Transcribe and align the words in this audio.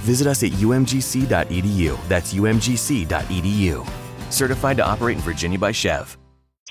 Visit 0.00 0.26
us 0.26 0.42
at 0.42 0.50
umgc.edu. 0.52 2.08
That's 2.08 2.34
umgc.edu. 2.34 3.88
Certified 4.30 4.76
to 4.76 4.86
operate 4.86 5.16
in 5.16 5.22
Virginia 5.22 5.58
by 5.58 5.72
SCHEV. 5.72 6.16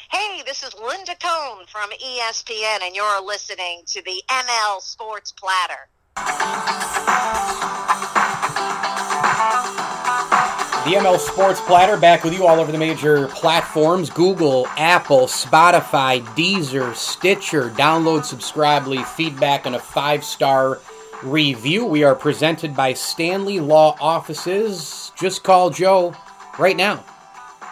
Hey, 0.10 0.42
this 0.46 0.64
is 0.64 0.74
Linda 0.76 1.16
Cohn 1.20 1.66
from 1.68 1.90
ESPN, 1.92 2.82
and 2.84 2.96
you're 2.96 3.22
listening 3.26 3.82
to 3.88 4.02
the 4.04 4.24
ML 4.30 4.82
Sports 4.82 5.32
Platter. 5.34 5.90
The 10.88 10.94
ML 10.94 11.20
Sports 11.20 11.60
Platter 11.60 11.98
back 11.98 12.24
with 12.24 12.34
you 12.34 12.48
all 12.48 12.62
over 12.62 12.72
the 12.72 12.78
major 12.78 13.28
platforms 13.28 14.10
Google, 14.10 14.68
Apple, 14.78 15.28
Spotify, 15.28 16.22
Deezer, 16.38 16.96
Stitcher. 16.96 17.72
Download, 17.72 18.24
subscribe, 18.24 18.88
leave 18.88 19.06
feedback, 19.06 19.66
and 19.66 19.76
a 19.76 19.80
five 19.80 20.24
star 20.24 20.80
review. 21.24 21.86
We 21.86 22.04
are 22.04 22.16
presented 22.16 22.76
by 22.76 22.94
Stanley 22.94 23.60
Law 23.60 23.96
Offices. 24.00 25.12
Just 25.18 25.44
call 25.44 25.70
Joe 25.70 26.16
right 26.60 26.78
now 26.78 27.04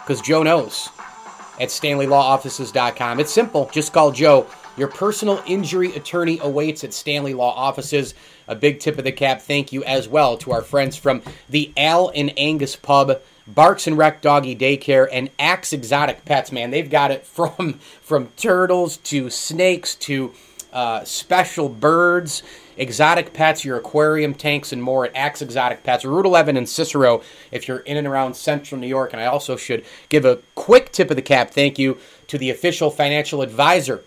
because 0.02 0.20
Joe 0.20 0.42
knows 0.42 0.88
at 1.60 1.68
StanleyLawOffices.com. 1.68 3.20
It's 3.20 3.32
simple. 3.32 3.70
Just 3.72 3.92
call 3.92 4.12
Joe. 4.12 4.46
Your 4.76 4.88
personal 4.88 5.42
injury 5.46 5.94
attorney 5.94 6.38
awaits 6.42 6.84
at 6.84 6.92
Stanley 6.92 7.32
Law 7.32 7.54
Offices. 7.54 8.14
A 8.46 8.54
big 8.54 8.78
tip 8.78 8.98
of 8.98 9.04
the 9.04 9.12
cap 9.12 9.40
thank 9.40 9.72
you 9.72 9.82
as 9.84 10.06
well 10.06 10.36
to 10.38 10.52
our 10.52 10.62
friends 10.62 10.96
from 10.96 11.22
the 11.48 11.72
Al 11.76 12.12
and 12.14 12.32
Angus 12.38 12.76
Pub, 12.76 13.20
Barks 13.46 13.86
and 13.86 13.96
Rec 13.96 14.20
Doggy 14.20 14.54
Daycare, 14.54 15.08
and 15.10 15.30
Axe 15.38 15.72
Exotic 15.72 16.26
Pets. 16.26 16.52
Man, 16.52 16.70
they've 16.70 16.90
got 16.90 17.10
it 17.10 17.24
from 17.26 17.80
from 18.02 18.28
turtles 18.36 18.98
to 18.98 19.30
snakes 19.30 19.94
to 19.94 20.32
uh, 20.72 21.04
special 21.04 21.68
birds, 21.68 22.42
exotic 22.76 23.32
pets, 23.32 23.64
your 23.64 23.76
aquarium 23.76 24.34
tanks, 24.34 24.72
and 24.72 24.82
more 24.82 25.06
at 25.06 25.16
Axe 25.16 25.42
Exotic 25.42 25.82
Pets, 25.82 26.04
Route 26.04 26.26
11 26.26 26.56
and 26.56 26.68
Cicero. 26.68 27.22
If 27.50 27.68
you're 27.68 27.78
in 27.78 27.96
and 27.96 28.06
around 28.06 28.34
Central 28.34 28.80
New 28.80 28.86
York, 28.86 29.12
and 29.12 29.22
I 29.22 29.26
also 29.26 29.56
should 29.56 29.84
give 30.08 30.24
a 30.24 30.40
quick 30.54 30.92
tip 30.92 31.10
of 31.10 31.16
the 31.16 31.22
cap 31.22 31.50
thank 31.50 31.78
you 31.78 31.98
to 32.28 32.38
the 32.38 32.50
official 32.50 32.90
financial 32.90 33.42
advisor 33.42 34.02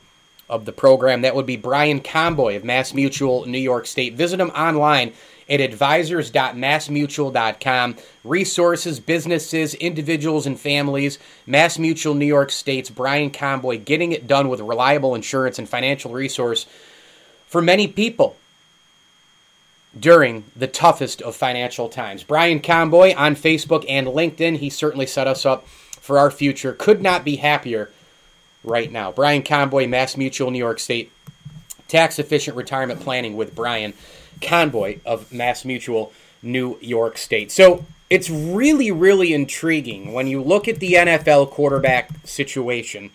of 0.49 0.65
the 0.65 0.71
program. 0.71 1.21
That 1.21 1.35
would 1.35 1.45
be 1.45 1.57
Brian 1.57 2.01
Conboy 2.01 2.55
of 2.55 2.63
Mass 2.63 2.93
Mutual 2.93 3.45
New 3.45 3.59
York 3.59 3.85
State. 3.85 4.15
Visit 4.15 4.39
him 4.39 4.49
online 4.49 5.13
at 5.49 5.61
advisors.massmutual.com. 5.61 7.95
Resources, 8.23 8.99
businesses, 8.99 9.73
individuals, 9.75 10.45
and 10.45 10.59
families. 10.59 11.17
Mass 11.45 11.79
Mutual 11.79 12.13
New 12.13 12.25
York 12.25 12.51
State's 12.51 12.89
Brian 12.89 13.31
Conboy 13.31 13.83
getting 13.83 14.11
it 14.11 14.27
done 14.27 14.49
with 14.49 14.59
reliable 14.59 15.15
insurance 15.15 15.57
and 15.57 15.67
financial 15.67 16.11
resource 16.11 16.67
for 17.47 17.61
many 17.61 17.87
people 17.87 18.35
during 19.99 20.43
the 20.55 20.67
toughest 20.67 21.21
of 21.21 21.35
financial 21.35 21.89
times. 21.89 22.23
Brian 22.23 22.59
Conboy 22.59 23.13
on 23.17 23.35
Facebook 23.35 23.85
and 23.89 24.07
LinkedIn. 24.07 24.57
He 24.57 24.69
certainly 24.69 25.07
set 25.07 25.27
us 25.27 25.45
up 25.45 25.67
for 25.67 26.19
our 26.19 26.29
future. 26.29 26.73
Could 26.73 27.01
not 27.01 27.25
be 27.25 27.37
happier 27.37 27.89
right 28.63 28.91
now. 28.91 29.11
Brian 29.11 29.41
Conboy, 29.41 29.87
Mass 29.87 30.15
Mutual, 30.15 30.51
New 30.51 30.59
York 30.59 30.79
State. 30.79 31.11
Tax 31.87 32.19
efficient 32.19 32.55
retirement 32.55 32.99
planning 32.99 33.35
with 33.35 33.55
Brian 33.55 33.93
Conboy 34.41 34.99
of 35.05 35.31
Mass 35.31 35.65
Mutual, 35.65 36.11
New 36.41 36.77
York 36.81 37.17
State. 37.17 37.51
So 37.51 37.85
it's 38.09 38.29
really, 38.29 38.91
really 38.91 39.33
intriguing 39.33 40.13
when 40.13 40.27
you 40.27 40.41
look 40.41 40.67
at 40.67 40.79
the 40.79 40.93
NFL 40.93 41.51
quarterback 41.51 42.09
situation. 42.23 43.11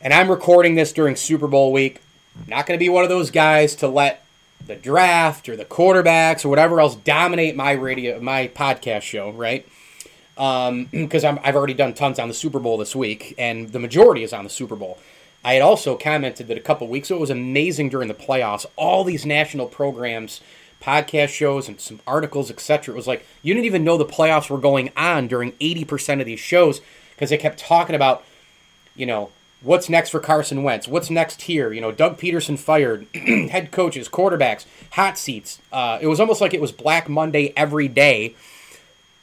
And 0.00 0.12
I'm 0.12 0.30
recording 0.30 0.74
this 0.74 0.92
during 0.92 1.16
Super 1.16 1.46
Bowl 1.46 1.72
week. 1.72 2.00
Not 2.46 2.66
going 2.66 2.78
to 2.78 2.84
be 2.84 2.88
one 2.88 3.04
of 3.04 3.08
those 3.08 3.30
guys 3.30 3.74
to 3.76 3.88
let 3.88 4.24
the 4.66 4.76
draft 4.76 5.48
or 5.48 5.56
the 5.56 5.64
quarterbacks 5.64 6.44
or 6.44 6.48
whatever 6.48 6.80
else 6.80 6.94
dominate 6.96 7.56
my 7.56 7.72
radio, 7.72 8.20
my 8.20 8.48
podcast 8.48 9.02
show, 9.02 9.30
right? 9.30 9.66
because 10.34 11.24
um, 11.24 11.38
I've 11.44 11.56
already 11.56 11.74
done 11.74 11.94
tons 11.94 12.18
on 12.18 12.28
the 12.28 12.34
Super 12.34 12.58
Bowl 12.58 12.76
this 12.76 12.94
week, 12.94 13.34
and 13.38 13.70
the 13.70 13.78
majority 13.78 14.22
is 14.22 14.32
on 14.32 14.44
the 14.44 14.50
Super 14.50 14.76
Bowl. 14.76 14.98
I 15.44 15.54
had 15.54 15.62
also 15.62 15.96
commented 15.96 16.48
that 16.48 16.56
a 16.56 16.62
couple 16.62 16.88
weeks 16.88 17.10
ago 17.10 17.18
it 17.18 17.20
was 17.20 17.30
amazing 17.30 17.90
during 17.90 18.08
the 18.08 18.14
playoffs. 18.14 18.64
All 18.76 19.04
these 19.04 19.26
national 19.26 19.66
programs, 19.66 20.40
podcast 20.80 21.28
shows, 21.28 21.68
and 21.68 21.80
some 21.80 22.00
articles, 22.06 22.50
etc. 22.50 22.94
It 22.94 22.96
was 22.96 23.06
like 23.06 23.26
you 23.42 23.52
didn't 23.54 23.66
even 23.66 23.84
know 23.84 23.98
the 23.98 24.06
playoffs 24.06 24.48
were 24.48 24.58
going 24.58 24.90
on 24.96 25.28
during 25.28 25.52
80% 25.52 26.20
of 26.20 26.26
these 26.26 26.40
shows 26.40 26.80
because 27.10 27.30
they 27.30 27.36
kept 27.36 27.58
talking 27.58 27.94
about, 27.94 28.24
you 28.96 29.06
know, 29.06 29.30
what's 29.64 29.88
next 29.88 30.10
for 30.10 30.20
Carson 30.20 30.62
Wentz, 30.62 30.86
what's 30.86 31.10
next 31.10 31.42
here. 31.42 31.72
You 31.72 31.80
know, 31.80 31.90
Doug 31.90 32.18
Pederson 32.18 32.58
fired, 32.58 33.06
head 33.14 33.70
coaches, 33.72 34.08
quarterbacks, 34.08 34.66
hot 34.92 35.18
seats. 35.18 35.58
Uh, 35.72 35.98
it 36.00 36.06
was 36.06 36.20
almost 36.20 36.40
like 36.40 36.54
it 36.54 36.60
was 36.60 36.72
Black 36.72 37.08
Monday 37.08 37.52
every 37.56 37.88
day 37.88 38.34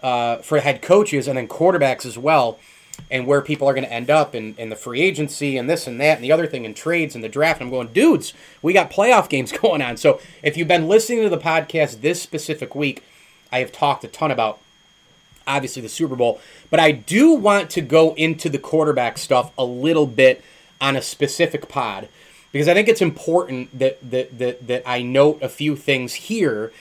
uh, 0.04 0.38
for 0.38 0.60
head 0.60 0.82
coaches 0.82 1.28
and 1.28 1.38
then 1.38 1.48
quarterbacks 1.48 2.06
as 2.06 2.18
well, 2.18 2.60
and 3.10 3.26
where 3.26 3.42
people 3.42 3.68
are 3.68 3.74
going 3.74 3.86
to 3.86 3.92
end 3.92 4.10
up 4.10 4.36
in, 4.36 4.56
in 4.58 4.70
the 4.70 4.76
free 4.76 5.02
agency 5.02 5.58
and 5.58 5.70
this 5.70 5.88
and 5.88 6.00
that 6.00 6.18
and 6.18 6.24
the 6.24 6.32
other 6.32 6.48
thing 6.48 6.66
in 6.66 6.74
trades 6.74 7.16
and 7.16 7.24
the 7.24 7.30
draft. 7.30 7.60
And 7.60 7.68
I'm 7.68 7.72
going, 7.72 7.88
dudes, 7.90 8.34
we 8.62 8.74
got 8.74 8.92
playoff 8.92 9.30
games 9.30 9.52
going 9.52 9.82
on. 9.82 9.98
So 9.98 10.20
if 10.44 10.58
you've 10.58 10.68
been 10.68 10.88
listening 10.88 11.24
to 11.24 11.30
the 11.30 11.38
podcast 11.38 12.02
this 12.02 12.22
specific 12.22 12.76
week, 12.76 13.04
I 13.52 13.60
have 13.60 13.72
talked 13.72 14.04
a 14.04 14.08
ton 14.08 14.32
about 14.32 14.60
obviously 15.48 15.82
the 15.82 15.90
Super 15.90 16.16
Bowl, 16.16 16.40
but 16.70 16.80
I 16.80 16.92
do 16.92 17.34
want 17.34 17.70
to 17.72 17.82
go 17.82 18.14
into 18.14 18.50
the 18.50 18.60
quarterback 18.60 19.18
stuff 19.18 19.52
a 19.58 19.66
little 19.66 20.06
bit 20.06 20.44
on 20.80 20.96
a 20.96 21.02
specific 21.02 21.68
pod 21.68 22.08
because 22.52 22.68
I 22.68 22.74
think 22.74 22.88
it's 22.88 23.02
important 23.02 23.78
that 23.78 23.98
that 24.10 24.38
that, 24.40 24.68
that 24.68 24.84
I 24.86 25.02
note 25.02 25.42
a 25.42 25.50
few 25.50 25.76
things 25.76 26.14
here 26.14 26.72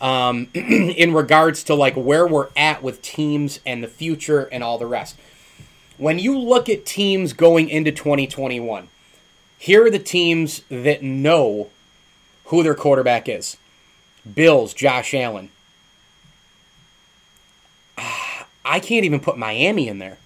um, 0.00 0.48
in 0.54 1.12
regards 1.12 1.64
to 1.64 1.74
like 1.74 1.94
where 1.94 2.26
we're 2.26 2.48
at 2.56 2.82
with 2.82 3.02
teams 3.02 3.60
and 3.66 3.82
the 3.82 3.88
future 3.88 4.44
and 4.52 4.62
all 4.62 4.78
the 4.78 4.86
rest. 4.86 5.16
When 5.98 6.18
you 6.18 6.38
look 6.38 6.68
at 6.68 6.86
teams 6.86 7.32
going 7.32 7.68
into 7.68 7.92
2021, 7.92 8.88
here 9.58 9.84
are 9.84 9.90
the 9.90 9.98
teams 9.98 10.62
that 10.70 11.02
know 11.02 11.68
who 12.46 12.62
their 12.62 12.74
quarterback 12.74 13.28
is. 13.28 13.56
Bills, 14.32 14.72
Josh 14.72 15.12
Allen. 15.12 15.50
I 18.64 18.80
can't 18.80 19.04
even 19.04 19.20
put 19.20 19.36
Miami 19.36 19.88
in 19.88 19.98
there. 19.98 20.18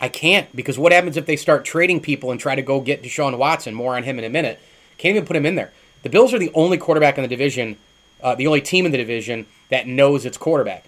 I 0.00 0.08
can't 0.08 0.54
because 0.54 0.78
what 0.78 0.92
happens 0.92 1.16
if 1.16 1.26
they 1.26 1.36
start 1.36 1.64
trading 1.64 2.00
people 2.00 2.30
and 2.30 2.40
try 2.40 2.54
to 2.54 2.62
go 2.62 2.80
get 2.80 3.02
Deshaun 3.02 3.36
Watson? 3.38 3.74
More 3.74 3.96
on 3.96 4.02
him 4.02 4.18
in 4.18 4.24
a 4.24 4.28
minute. 4.28 4.60
Can't 4.98 5.16
even 5.16 5.26
put 5.26 5.36
him 5.36 5.46
in 5.46 5.54
there. 5.54 5.72
The 6.02 6.08
Bills 6.08 6.34
are 6.34 6.38
the 6.38 6.50
only 6.54 6.78
quarterback 6.78 7.18
in 7.18 7.22
the 7.22 7.28
division 7.28 7.76
uh, 8.22 8.34
the 8.34 8.46
only 8.46 8.60
team 8.60 8.86
in 8.86 8.92
the 8.92 8.98
division 8.98 9.46
that 9.68 9.86
knows 9.86 10.24
its 10.24 10.36
quarterback. 10.36 10.84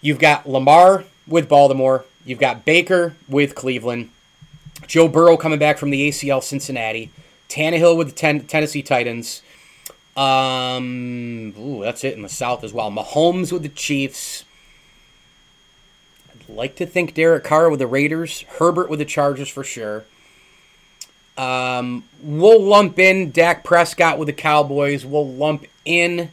You've 0.00 0.18
got 0.18 0.48
Lamar 0.48 1.04
with 1.26 1.48
Baltimore. 1.48 2.04
You've 2.26 2.40
got 2.40 2.64
Baker 2.64 3.14
with 3.28 3.54
Cleveland. 3.54 4.10
Joe 4.88 5.06
Burrow 5.06 5.36
coming 5.36 5.60
back 5.60 5.78
from 5.78 5.90
the 5.90 6.08
ACL 6.08 6.42
Cincinnati. 6.42 7.10
Tannehill 7.48 7.96
with 7.96 8.08
the 8.08 8.14
ten- 8.14 8.46
Tennessee 8.46 8.82
Titans. 8.82 9.42
Um, 10.16 11.54
ooh, 11.56 11.82
that's 11.82 12.02
it 12.02 12.14
in 12.14 12.22
the 12.22 12.28
South 12.28 12.64
as 12.64 12.72
well. 12.72 12.90
Mahomes 12.90 13.52
with 13.52 13.62
the 13.62 13.68
Chiefs. 13.68 14.44
I'd 16.30 16.48
like 16.48 16.74
to 16.76 16.86
think 16.86 17.14
Derek 17.14 17.44
Carr 17.44 17.70
with 17.70 17.78
the 17.78 17.86
Raiders. 17.86 18.42
Herbert 18.58 18.90
with 18.90 18.98
the 18.98 19.04
Chargers 19.04 19.48
for 19.48 19.62
sure. 19.62 20.04
Um, 21.38 22.04
we'll 22.22 22.60
lump 22.60 22.98
in 22.98 23.30
Dak 23.30 23.62
Prescott 23.62 24.18
with 24.18 24.26
the 24.26 24.32
Cowboys. 24.32 25.04
We'll 25.06 25.28
lump 25.28 25.66
in 25.84 26.30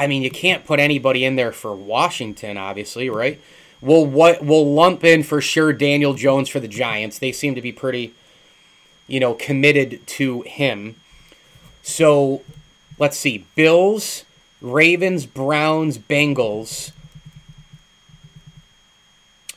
I 0.00 0.06
mean, 0.06 0.22
you 0.22 0.30
can't 0.30 0.64
put 0.64 0.80
anybody 0.80 1.26
in 1.26 1.36
there 1.36 1.52
for 1.52 1.74
Washington, 1.74 2.56
obviously, 2.56 3.10
right? 3.10 3.38
We'll 3.82 4.06
what 4.06 4.42
we'll 4.42 4.72
lump 4.72 5.04
in 5.04 5.22
for 5.22 5.42
sure 5.42 5.74
Daniel 5.74 6.14
Jones 6.14 6.48
for 6.48 6.58
the 6.58 6.68
Giants. 6.68 7.18
They 7.18 7.32
seem 7.32 7.54
to 7.54 7.60
be 7.60 7.70
pretty, 7.70 8.14
you 9.06 9.20
know, 9.20 9.34
committed 9.34 10.06
to 10.06 10.40
him. 10.40 10.96
So 11.82 12.40
let's 12.98 13.18
see. 13.18 13.44
Bills, 13.54 14.24
Ravens, 14.62 15.26
Browns, 15.26 15.98
Bengals, 15.98 16.92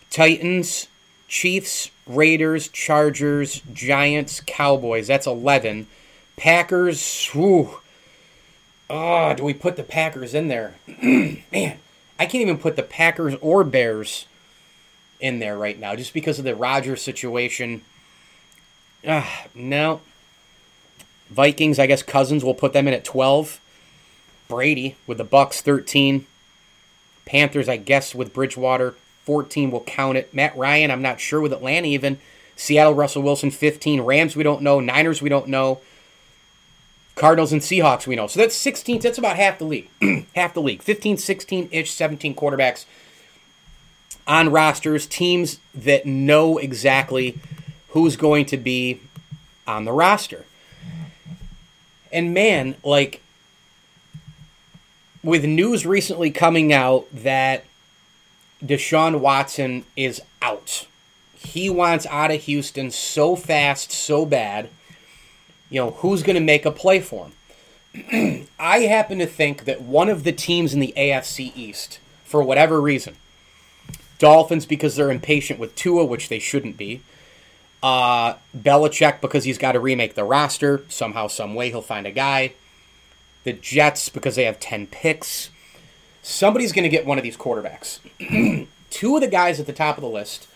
Titans, 0.09 0.89
Chiefs, 1.29 1.89
Raiders, 2.05 2.67
Chargers, 2.67 3.61
Giants, 3.71 4.41
Cowboys. 4.45 5.07
That's 5.07 5.25
11. 5.25 5.87
Packers, 6.35 7.27
whew. 7.27 7.79
Oh, 8.89 9.33
do 9.33 9.43
we 9.43 9.53
put 9.53 9.75
the 9.75 9.83
Packers 9.83 10.33
in 10.33 10.47
there? 10.47 10.75
Man, 11.01 11.79
I 12.19 12.25
can't 12.25 12.35
even 12.35 12.57
put 12.57 12.75
the 12.75 12.83
Packers 12.83 13.35
or 13.41 13.63
Bears 13.63 14.25
in 15.19 15.39
there 15.39 15.57
right 15.57 15.79
now 15.79 15.95
just 15.95 16.13
because 16.13 16.37
of 16.37 16.45
the 16.45 16.55
Rodgers 16.55 17.01
situation. 17.01 17.81
Ah, 19.07 19.47
no. 19.55 20.01
Vikings, 21.29 21.79
I 21.79 21.87
guess 21.87 22.03
Cousins 22.03 22.43
will 22.43 22.53
put 22.53 22.73
them 22.73 22.87
in 22.87 22.93
at 22.93 23.05
12. 23.05 23.59
Brady 24.47 24.95
with 25.07 25.17
the 25.17 25.25
Bucs 25.25 25.61
13. 25.61 26.27
Panthers, 27.25 27.69
I 27.69 27.77
guess, 27.77 28.13
with 28.13 28.33
Bridgewater 28.33 28.95
14 29.23 29.71
will 29.71 29.81
count 29.81 30.17
it. 30.17 30.33
Matt 30.33 30.55
Ryan, 30.57 30.91
I'm 30.91 31.01
not 31.01 31.19
sure 31.19 31.41
with 31.41 31.53
Atlanta 31.53 31.87
even. 31.87 32.19
Seattle, 32.55 32.93
Russell 32.93 33.23
Wilson 33.23 33.49
15. 33.49 34.01
Rams, 34.01 34.35
we 34.35 34.43
don't 34.43 34.61
know. 34.61 34.79
Niners, 34.79 35.21
we 35.21 35.29
don't 35.29 35.47
know. 35.47 35.79
Cardinals 37.15 37.53
and 37.53 37.61
Seahawks, 37.61 38.07
we 38.07 38.15
know. 38.15 38.27
So 38.27 38.39
that's 38.39 38.55
16. 38.55 39.01
That's 39.01 39.17
about 39.17 39.35
half 39.35 39.59
the 39.59 39.65
league. 39.65 39.89
half 40.35 40.53
the 40.53 40.61
league. 40.61 40.81
15, 40.81 41.17
16 41.17 41.69
ish, 41.71 41.91
17 41.91 42.35
quarterbacks 42.35 42.85
on 44.25 44.49
rosters. 44.49 45.05
Teams 45.05 45.59
that 45.75 46.05
know 46.05 46.57
exactly 46.57 47.39
who's 47.89 48.15
going 48.15 48.45
to 48.45 48.57
be 48.57 48.99
on 49.67 49.85
the 49.85 49.91
roster. 49.91 50.45
And 52.11 52.33
man, 52.33 52.75
like, 52.83 53.21
with 55.23 55.45
news 55.45 55.85
recently 55.85 56.31
coming 56.31 56.73
out 56.73 57.07
that 57.13 57.63
Deshaun 58.63 59.19
Watson 59.19 59.85
is 59.95 60.21
out. 60.41 60.87
He 61.35 61.69
wants 61.69 62.05
out 62.07 62.31
of 62.31 62.41
Houston 62.41 62.91
so 62.91 63.35
fast, 63.35 63.91
so 63.91 64.25
bad. 64.25 64.69
You 65.69 65.81
know, 65.81 65.91
who's 65.91 66.23
going 66.23 66.35
to 66.35 66.41
make 66.41 66.65
a 66.65 66.71
play 66.71 66.99
for 66.99 67.29
him? 67.93 68.47
I 68.59 68.79
happen 68.79 69.19
to 69.19 69.25
think 69.25 69.65
that 69.65 69.81
one 69.81 70.09
of 70.09 70.23
the 70.23 70.31
teams 70.31 70.73
in 70.73 70.79
the 70.79 70.93
AFC 70.95 71.55
East, 71.55 71.99
for 72.23 72.43
whatever 72.43 72.81
reason, 72.81 73.15
Dolphins 74.19 74.65
because 74.65 74.95
they're 74.95 75.11
impatient 75.11 75.59
with 75.59 75.75
Tua, 75.75 76.05
which 76.05 76.29
they 76.29 76.39
shouldn't 76.39 76.77
be. 76.77 77.01
Uh, 77.81 78.35
Belichick 78.57 79.19
because 79.19 79.43
he's 79.43 79.57
got 79.57 79.73
to 79.73 79.79
remake 79.79 80.15
the 80.15 80.23
roster 80.23 80.83
somehow, 80.87 81.27
some 81.27 81.53
way. 81.53 81.69
He'll 81.69 81.81
find 81.81 82.07
a 82.07 82.11
guy. 82.11 82.53
The 83.43 83.53
Jets 83.53 84.07
because 84.09 84.35
they 84.35 84.45
have 84.45 84.59
ten 84.59 84.87
picks 84.87 85.49
somebody's 86.23 86.71
going 86.71 86.83
to 86.83 86.89
get 86.89 87.05
one 87.05 87.19
of 87.19 87.23
these 87.23 87.37
quarterbacks. 87.37 87.99
Two 88.89 89.15
of 89.15 89.21
the 89.21 89.27
guys 89.27 89.59
at 89.59 89.67
the 89.67 89.73
top 89.73 89.97
of 89.97 90.01
the 90.01 90.09
list 90.09 90.47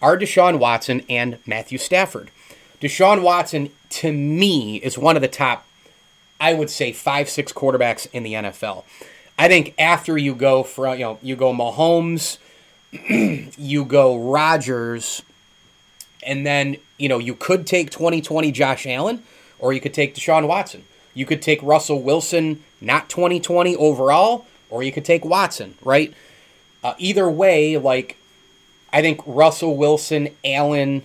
are 0.00 0.16
Deshaun 0.16 0.58
Watson 0.58 1.04
and 1.10 1.38
Matthew 1.44 1.76
Stafford. 1.76 2.30
Deshaun 2.80 3.22
Watson, 3.22 3.70
to 3.90 4.12
me, 4.12 4.76
is 4.76 4.98
one 4.98 5.16
of 5.16 5.22
the 5.22 5.28
top, 5.28 5.66
I 6.40 6.54
would 6.54 6.70
say, 6.70 6.92
five, 6.92 7.28
six 7.28 7.52
quarterbacks 7.52 8.06
in 8.12 8.22
the 8.22 8.34
NFL. 8.34 8.84
I 9.38 9.48
think 9.48 9.74
after 9.78 10.16
you 10.16 10.34
go 10.34 10.62
for 10.62 10.88
you 10.94 11.00
know, 11.00 11.18
you 11.22 11.36
go 11.36 11.52
Mahomes, 11.52 12.38
you 13.58 13.84
go 13.84 14.18
Rodgers, 14.18 15.22
and 16.22 16.46
then, 16.46 16.76
you 16.98 17.08
know, 17.08 17.18
you 17.18 17.34
could 17.34 17.66
take 17.66 17.90
2020 17.90 18.50
Josh 18.52 18.86
Allen, 18.86 19.22
or 19.58 19.72
you 19.72 19.80
could 19.80 19.94
take 19.94 20.14
Deshaun 20.14 20.48
Watson. 20.48 20.84
You 21.14 21.24
could 21.24 21.40
take 21.40 21.62
Russell 21.62 22.02
Wilson, 22.02 22.62
not 22.80 23.08
2020 23.08 23.76
overall, 23.76 24.46
or 24.68 24.82
you 24.82 24.92
could 24.92 25.04
take 25.04 25.24
Watson, 25.24 25.74
right? 25.82 26.12
Uh, 26.84 26.94
either 26.98 27.28
way, 27.30 27.78
like 27.78 28.16
I 28.92 29.00
think 29.02 29.20
Russell 29.26 29.76
Wilson, 29.76 30.28
Allen, 30.44 31.04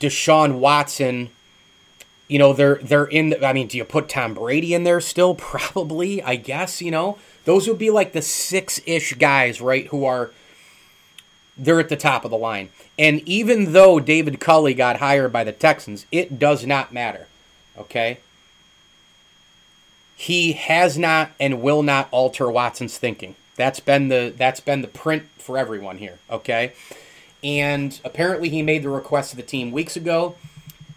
Deshaun 0.00 0.58
Watson, 0.58 1.30
you 2.28 2.38
know, 2.38 2.52
they're 2.52 2.76
they're 2.76 3.04
in. 3.04 3.30
The, 3.30 3.46
I 3.46 3.52
mean, 3.52 3.68
do 3.68 3.76
you 3.76 3.84
put 3.84 4.08
Tom 4.08 4.34
Brady 4.34 4.74
in 4.74 4.84
there 4.84 5.00
still? 5.00 5.34
Probably, 5.36 6.22
I 6.22 6.36
guess. 6.36 6.82
You 6.82 6.90
know, 6.90 7.18
those 7.44 7.68
would 7.68 7.78
be 7.78 7.90
like 7.90 8.12
the 8.12 8.22
six 8.22 8.80
ish 8.86 9.14
guys, 9.14 9.60
right? 9.60 9.86
Who 9.88 10.04
are 10.04 10.30
they're 11.56 11.80
at 11.80 11.90
the 11.90 11.96
top 11.96 12.24
of 12.24 12.30
the 12.30 12.38
line. 12.38 12.70
And 12.98 13.20
even 13.28 13.72
though 13.72 14.00
David 14.00 14.40
Culley 14.40 14.74
got 14.74 14.96
hired 14.96 15.32
by 15.32 15.44
the 15.44 15.52
Texans, 15.52 16.06
it 16.10 16.38
does 16.38 16.66
not 16.66 16.92
matter. 16.92 17.26
Okay? 17.76 18.18
he 20.20 20.52
has 20.52 20.98
not 20.98 21.30
and 21.40 21.62
will 21.62 21.82
not 21.82 22.06
alter 22.10 22.50
Watson's 22.50 22.98
thinking. 22.98 23.36
That's 23.56 23.80
been 23.80 24.08
the 24.08 24.34
that's 24.36 24.60
been 24.60 24.82
the 24.82 24.86
print 24.86 25.22
for 25.38 25.56
everyone 25.56 25.96
here, 25.96 26.18
okay? 26.28 26.74
And 27.42 27.98
apparently 28.04 28.48
he 28.48 28.62
made 28.62 28.82
the 28.82 28.90
request 28.90 29.30
to 29.30 29.36
the 29.36 29.42
team 29.42 29.72
weeks 29.72 29.96
ago. 29.96 30.36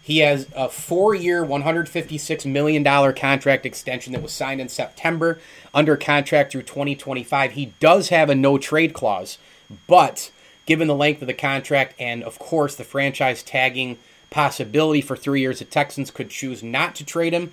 He 0.02 0.18
has 0.18 0.44
a 0.54 0.68
4-year, 0.68 1.42
156 1.42 2.44
million 2.44 2.82
dollar 2.82 3.14
contract 3.14 3.64
extension 3.64 4.12
that 4.12 4.22
was 4.22 4.32
signed 4.32 4.60
in 4.60 4.68
September 4.68 5.40
under 5.72 5.96
contract 5.96 6.52
through 6.52 6.64
2025. 6.64 7.52
He 7.52 7.72
does 7.80 8.10
have 8.10 8.28
a 8.28 8.34
no 8.34 8.58
trade 8.58 8.92
clause, 8.92 9.38
but 9.86 10.30
given 10.66 10.88
the 10.88 10.94
length 10.94 11.22
of 11.22 11.26
the 11.26 11.34
contract 11.34 11.94
and 11.98 12.22
of 12.22 12.38
course 12.38 12.74
the 12.74 12.84
franchise 12.84 13.42
tagging 13.42 13.98
possibility 14.28 15.00
for 15.00 15.16
3 15.16 15.40
years 15.40 15.60
the 15.60 15.64
Texans 15.64 16.10
could 16.10 16.28
choose 16.28 16.62
not 16.62 16.94
to 16.96 17.04
trade 17.04 17.32
him 17.32 17.52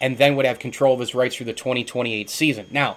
and 0.00 0.16
then 0.16 0.36
would 0.36 0.46
have 0.46 0.58
control 0.58 0.94
of 0.94 1.00
his 1.00 1.14
rights 1.14 1.36
through 1.36 1.46
the 1.46 1.52
2028 1.52 2.30
season. 2.30 2.66
Now, 2.70 2.96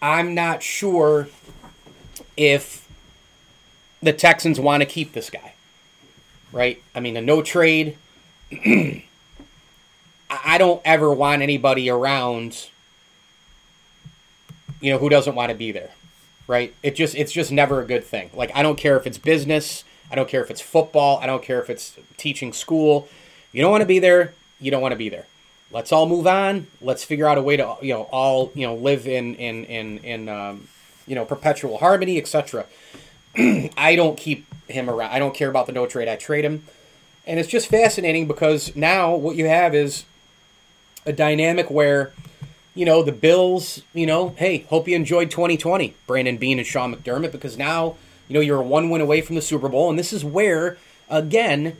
I'm 0.00 0.34
not 0.34 0.62
sure 0.62 1.28
if 2.38 2.88
the 4.02 4.12
Texans 4.12 4.58
want 4.58 4.82
to 4.82 4.86
keep 4.86 5.12
this 5.12 5.30
guy. 5.30 5.54
Right? 6.52 6.82
I 6.94 7.00
mean, 7.00 7.16
a 7.16 7.20
no 7.20 7.42
trade. 7.42 7.96
I 8.52 9.04
don't 10.58 10.80
ever 10.84 11.12
want 11.12 11.42
anybody 11.42 11.90
around 11.90 12.68
you 14.80 14.90
know 14.90 14.98
who 14.98 15.08
doesn't 15.08 15.34
want 15.34 15.50
to 15.50 15.54
be 15.56 15.72
there. 15.72 15.90
Right? 16.46 16.74
It 16.82 16.96
just 16.96 17.14
it's 17.14 17.32
just 17.32 17.52
never 17.52 17.80
a 17.80 17.86
good 17.86 18.04
thing. 18.04 18.30
Like 18.34 18.50
I 18.54 18.62
don't 18.62 18.76
care 18.76 18.96
if 18.96 19.06
it's 19.06 19.18
business, 19.18 19.84
I 20.10 20.14
don't 20.14 20.28
care 20.28 20.42
if 20.42 20.50
it's 20.50 20.60
football, 20.60 21.18
I 21.18 21.26
don't 21.26 21.42
care 21.42 21.60
if 21.60 21.70
it's 21.70 21.96
teaching 22.16 22.52
school. 22.52 23.08
You 23.52 23.62
don't 23.62 23.70
want 23.70 23.82
to 23.82 23.86
be 23.86 23.98
there, 23.98 24.34
you 24.58 24.70
don't 24.70 24.82
want 24.82 24.92
to 24.92 24.98
be 24.98 25.08
there 25.08 25.26
let's 25.70 25.92
all 25.92 26.06
move 26.06 26.26
on. 26.26 26.66
Let's 26.80 27.04
figure 27.04 27.26
out 27.26 27.38
a 27.38 27.42
way 27.42 27.56
to 27.56 27.76
you 27.82 27.94
know 27.94 28.02
all 28.10 28.52
you 28.54 28.66
know 28.66 28.74
live 28.74 29.06
in 29.06 29.34
in 29.36 29.64
in 29.64 29.98
in 29.98 30.28
um, 30.28 30.68
you 31.06 31.14
know 31.14 31.24
perpetual 31.24 31.78
harmony, 31.78 32.18
etc. 32.18 32.66
I 33.76 33.94
don't 33.96 34.16
keep 34.16 34.46
him 34.68 34.88
around. 34.88 35.10
I 35.10 35.18
don't 35.18 35.34
care 35.34 35.48
about 35.48 35.66
the 35.66 35.72
no 35.72 35.86
trade. 35.86 36.08
I 36.08 36.16
trade 36.16 36.44
him, 36.44 36.64
and 37.26 37.38
it's 37.38 37.48
just 37.48 37.68
fascinating 37.68 38.26
because 38.26 38.74
now 38.76 39.14
what 39.14 39.36
you 39.36 39.46
have 39.46 39.74
is 39.74 40.04
a 41.06 41.12
dynamic 41.12 41.70
where 41.70 42.12
you 42.74 42.84
know 42.84 43.02
the 43.02 43.12
Bills. 43.12 43.82
You 43.92 44.06
know, 44.06 44.30
hey, 44.36 44.66
hope 44.68 44.88
you 44.88 44.96
enjoyed 44.96 45.30
2020, 45.30 45.94
Brandon 46.06 46.36
Beane 46.36 46.58
and 46.58 46.66
Sean 46.66 46.94
McDermott, 46.94 47.32
because 47.32 47.56
now 47.56 47.96
you 48.28 48.34
know 48.34 48.40
you're 48.40 48.62
one 48.62 48.90
win 48.90 49.00
away 49.00 49.20
from 49.20 49.36
the 49.36 49.42
Super 49.42 49.68
Bowl, 49.68 49.90
and 49.90 49.98
this 49.98 50.12
is 50.12 50.24
where 50.24 50.78
again 51.08 51.76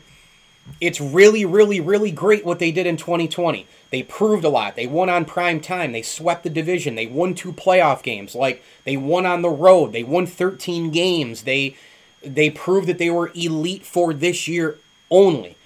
it's 0.80 1.00
really, 1.00 1.44
really, 1.44 1.80
really 1.80 2.10
great 2.10 2.44
what 2.44 2.58
they 2.58 2.70
did 2.70 2.86
in 2.86 2.96
2020. 2.96 3.66
They 3.90 4.02
proved 4.02 4.44
a 4.44 4.48
lot. 4.48 4.76
They 4.76 4.86
won 4.86 5.08
on 5.08 5.24
prime 5.24 5.60
time. 5.60 5.92
They 5.92 6.02
swept 6.02 6.42
the 6.42 6.50
division. 6.50 6.94
They 6.94 7.06
won 7.06 7.34
two 7.34 7.52
playoff 7.52 8.02
games. 8.02 8.34
Like 8.34 8.62
they 8.84 8.96
won 8.96 9.26
on 9.26 9.42
the 9.42 9.48
road. 9.48 9.92
They 9.92 10.04
won 10.04 10.26
13 10.26 10.90
games. 10.90 11.42
They 11.42 11.76
they 12.22 12.50
proved 12.50 12.86
that 12.88 12.98
they 12.98 13.10
were 13.10 13.32
elite 13.34 13.84
for 13.84 14.12
this 14.12 14.46
year 14.46 14.78
only. 15.10 15.56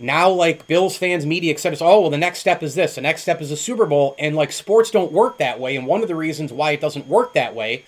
Now, 0.00 0.30
like 0.30 0.68
Bills 0.68 0.96
fans, 0.96 1.26
media, 1.26 1.52
etc. 1.52 1.78
Oh, 1.80 2.02
well, 2.02 2.10
the 2.10 2.18
next 2.18 2.38
step 2.38 2.62
is 2.62 2.76
this. 2.76 2.94
The 2.94 3.00
next 3.00 3.22
step 3.22 3.40
is 3.40 3.50
a 3.50 3.56
Super 3.56 3.84
Bowl, 3.84 4.14
and 4.18 4.36
like 4.36 4.52
sports 4.52 4.92
don't 4.92 5.10
work 5.10 5.38
that 5.38 5.58
way. 5.58 5.74
And 5.76 5.86
one 5.86 6.02
of 6.02 6.08
the 6.08 6.14
reasons 6.14 6.52
why 6.52 6.70
it 6.70 6.80
doesn't 6.80 7.08
work 7.08 7.32
that 7.34 7.54
way 7.54 7.84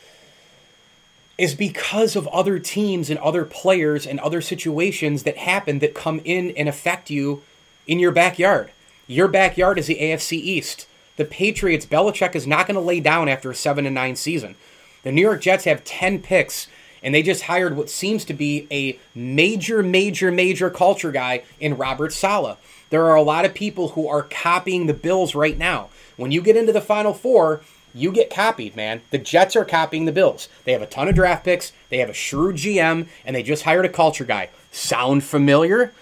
is 1.41 1.55
because 1.55 2.17
of 2.17 2.29
other 2.29 2.59
teams 2.59 3.09
and 3.09 3.19
other 3.21 3.47
players 3.47 4.07
and 4.07 4.21
other 4.21 4.43
situations 4.43 5.23
that 5.23 5.39
happen 5.39 5.79
that 5.79 5.95
come 5.95 6.21
in 6.23 6.51
and 6.51 6.69
affect 6.69 7.09
you 7.09 7.43
in 7.87 7.99
your 7.99 8.13
backyard. 8.13 8.71
Your 9.07 9.27
backyard 9.27 9.79
is 9.79 9.87
the 9.87 9.99
AFC 9.99 10.33
East. 10.33 10.87
The 11.17 11.25
Patriots, 11.25 11.87
Belichick 11.87 12.35
is 12.35 12.47
not 12.47 12.67
going 12.67 12.75
to 12.75 12.81
lay 12.81 13.01
down 13.01 13.27
after 13.27 13.51
a 13.51 13.55
7 13.55 13.87
and 13.87 13.95
9 13.95 14.17
season. 14.17 14.55
The 15.03 15.13
New 15.13 15.23
York 15.23 15.41
Jets 15.41 15.65
have 15.65 15.83
10 15.83 16.21
picks, 16.21 16.69
and 17.03 17.15
they 17.15 17.23
just 17.23 17.45
hired 17.45 17.75
what 17.75 17.89
seems 17.89 18.27
to 18.27 18.35
be 18.35 18.67
a 18.71 18.99
major, 19.15 19.83
major, 19.83 20.31
major 20.31 20.69
culture 20.69 21.11
guy 21.11 21.43
in 21.59 21.79
Robert 21.79 22.13
Saleh. 22.13 22.59
There 22.91 23.07
are 23.07 23.17
a 23.17 23.23
lot 23.23 23.47
of 23.47 23.55
people 23.55 23.91
who 23.91 24.07
are 24.09 24.25
copying 24.25 24.87
the 24.87 24.95
Bills 24.95 25.35
right 25.35 25.57
now. 25.57 25.89
When 26.19 26.33
you 26.33 26.43
get 26.43 26.59
into 26.59 26.73
the 26.73 26.83
Final 26.83 27.15
Four, 27.15 27.63
you 27.95 28.13
get 28.13 28.31
copied, 28.31 28.77
man. 28.77 29.03
The 29.11 29.19
Jets 29.19 29.57
are 29.57 29.65
copying 29.65 30.05
the 30.05 30.13
Bills. 30.13 30.49
They 30.65 30.73
have 30.73 30.83
a 30.83 30.87
ton 30.87 31.09
of 31.09 31.15
draft 31.15 31.45
picks, 31.45 31.73
they 31.89 31.99
have 31.99 32.11
a 32.11 32.15
shrewd 32.15 32.57
GM, 32.57 33.07
and 33.25 33.37
they 33.37 33.43
just 33.43 33.65
hired 33.65 33.85
a 33.85 33.91
culture 33.91 34.25
guy. 34.25 34.51
Sound 34.71 35.25
familiar? 35.25 35.93